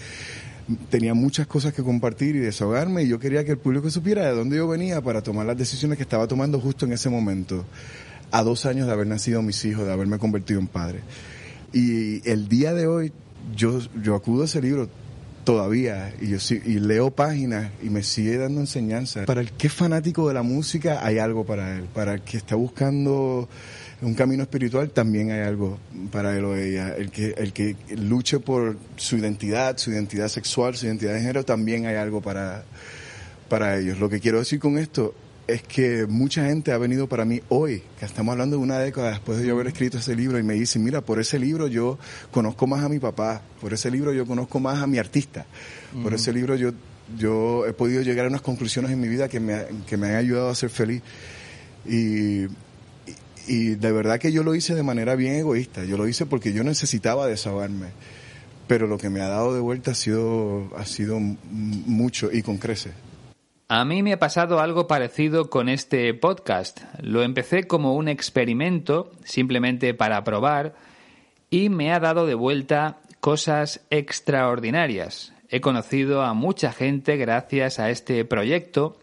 tenía 0.90 1.12
muchas 1.12 1.48
cosas 1.48 1.74
que 1.74 1.82
compartir 1.82 2.36
y 2.36 2.38
desahogarme 2.38 3.02
y 3.02 3.08
yo 3.08 3.18
quería 3.18 3.44
que 3.44 3.50
el 3.50 3.58
público 3.58 3.90
supiera 3.90 4.26
de 4.26 4.30
dónde 4.30 4.56
yo 4.56 4.68
venía 4.68 5.00
para 5.00 5.22
tomar 5.22 5.44
las 5.44 5.58
decisiones 5.58 5.98
que 5.98 6.04
estaba 6.04 6.28
tomando 6.28 6.60
justo 6.60 6.86
en 6.86 6.92
ese 6.92 7.10
momento 7.10 7.64
a 8.34 8.42
dos 8.42 8.66
años 8.66 8.88
de 8.88 8.92
haber 8.92 9.06
nacido 9.06 9.42
mis 9.42 9.64
hijos, 9.64 9.86
de 9.86 9.92
haberme 9.92 10.18
convertido 10.18 10.58
en 10.58 10.66
padre. 10.66 11.02
Y 11.72 12.28
el 12.28 12.48
día 12.48 12.74
de 12.74 12.88
hoy 12.88 13.12
yo, 13.54 13.78
yo 14.02 14.16
acudo 14.16 14.42
a 14.42 14.46
ese 14.46 14.60
libro 14.60 14.88
todavía 15.44 16.12
y 16.20 16.30
yo 16.30 16.38
y 16.50 16.80
leo 16.80 17.12
páginas 17.12 17.70
y 17.80 17.90
me 17.90 18.02
sigue 18.02 18.36
dando 18.36 18.60
enseñanza. 18.60 19.24
Para 19.24 19.40
el 19.40 19.52
que 19.52 19.68
es 19.68 19.72
fanático 19.72 20.26
de 20.26 20.34
la 20.34 20.42
música 20.42 21.06
hay 21.06 21.18
algo 21.18 21.46
para 21.46 21.76
él. 21.76 21.84
Para 21.94 22.14
el 22.14 22.22
que 22.22 22.36
está 22.36 22.56
buscando 22.56 23.48
un 24.02 24.14
camino 24.14 24.42
espiritual 24.42 24.90
también 24.90 25.30
hay 25.30 25.42
algo 25.42 25.78
para 26.10 26.36
él 26.36 26.44
o 26.44 26.56
ella. 26.56 26.92
El 26.96 27.12
que, 27.12 27.34
el 27.36 27.52
que 27.52 27.76
luche 27.96 28.40
por 28.40 28.76
su 28.96 29.16
identidad, 29.16 29.78
su 29.78 29.92
identidad 29.92 30.26
sexual, 30.26 30.74
su 30.74 30.86
identidad 30.86 31.14
de 31.14 31.20
género, 31.20 31.44
también 31.44 31.86
hay 31.86 31.94
algo 31.94 32.20
para, 32.20 32.64
para 33.48 33.78
ellos. 33.78 34.00
Lo 34.00 34.08
que 34.08 34.18
quiero 34.18 34.40
decir 34.40 34.58
con 34.58 34.76
esto 34.76 35.14
es 35.46 35.62
que 35.62 36.06
mucha 36.06 36.46
gente 36.46 36.72
ha 36.72 36.78
venido 36.78 37.08
para 37.08 37.24
mí 37.24 37.40
hoy, 37.48 37.82
que 37.98 38.06
estamos 38.06 38.32
hablando 38.32 38.56
de 38.56 38.62
una 38.62 38.78
década 38.78 39.10
después 39.10 39.38
de 39.38 39.46
yo 39.46 39.54
haber 39.54 39.66
escrito 39.66 39.98
ese 39.98 40.16
libro, 40.16 40.38
y 40.38 40.42
me 40.42 40.54
dicen, 40.54 40.82
mira, 40.82 41.02
por 41.02 41.20
ese 41.20 41.38
libro 41.38 41.66
yo 41.66 41.98
conozco 42.30 42.66
más 42.66 42.82
a 42.82 42.88
mi 42.88 42.98
papá, 42.98 43.42
por 43.60 43.72
ese 43.72 43.90
libro 43.90 44.12
yo 44.12 44.26
conozco 44.26 44.60
más 44.60 44.82
a 44.82 44.86
mi 44.86 44.98
artista, 44.98 45.46
por 46.02 46.14
ese 46.14 46.32
libro 46.32 46.56
yo, 46.56 46.70
yo 47.18 47.66
he 47.66 47.72
podido 47.72 48.02
llegar 48.02 48.26
a 48.26 48.28
unas 48.28 48.40
conclusiones 48.40 48.90
en 48.90 49.00
mi 49.00 49.08
vida 49.08 49.28
que 49.28 49.40
me, 49.40 49.64
que 49.86 49.96
me 49.96 50.08
han 50.08 50.16
ayudado 50.16 50.48
a 50.48 50.54
ser 50.54 50.70
feliz. 50.70 51.02
Y, 51.86 52.46
y 53.46 53.74
de 53.74 53.92
verdad 53.92 54.18
que 54.18 54.32
yo 54.32 54.42
lo 54.42 54.54
hice 54.54 54.74
de 54.74 54.82
manera 54.82 55.14
bien 55.14 55.34
egoísta, 55.34 55.84
yo 55.84 55.98
lo 55.98 56.08
hice 56.08 56.24
porque 56.24 56.52
yo 56.52 56.64
necesitaba 56.64 57.26
desahogarme 57.26 57.88
pero 58.66 58.86
lo 58.86 58.98
que 58.98 59.10
me 59.10 59.20
ha 59.20 59.28
dado 59.28 59.54
de 59.54 59.60
vuelta 59.60 59.90
ha 59.90 59.94
sido, 59.94 60.70
ha 60.76 60.86
sido 60.86 61.18
mucho 61.20 62.30
y 62.32 62.42
con 62.42 62.56
creces. 62.56 62.92
A 63.66 63.86
mí 63.86 64.02
me 64.02 64.12
ha 64.12 64.18
pasado 64.18 64.60
algo 64.60 64.86
parecido 64.86 65.48
con 65.48 65.70
este 65.70 66.12
podcast. 66.12 66.82
Lo 67.00 67.22
empecé 67.22 67.66
como 67.66 67.94
un 67.94 68.08
experimento, 68.08 69.10
simplemente 69.24 69.94
para 69.94 70.22
probar, 70.22 70.74
y 71.48 71.70
me 71.70 71.90
ha 71.90 71.98
dado 71.98 72.26
de 72.26 72.34
vuelta 72.34 72.98
cosas 73.20 73.86
extraordinarias. 73.88 75.32
He 75.48 75.62
conocido 75.62 76.20
a 76.20 76.34
mucha 76.34 76.72
gente 76.72 77.16
gracias 77.16 77.80
a 77.80 77.88
este 77.88 78.26
proyecto 78.26 78.98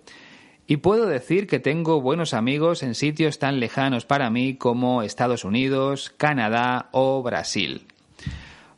y 0.67 0.78
puedo 0.78 1.08
decir 1.08 1.47
que 1.47 1.60
tengo 1.60 2.00
buenos 2.00 2.36
amigos 2.36 2.84
en 2.84 2.93
sitios 2.93 3.39
tan 3.39 3.60
lejanos 3.60 4.06
para 4.06 4.30
mí 4.30 4.58
como 4.58 5.02
Estados 5.02 5.43
Unidos, 5.43 6.13
Canadá 6.17 6.89
o 6.91 7.24
Brasil. 7.24 7.88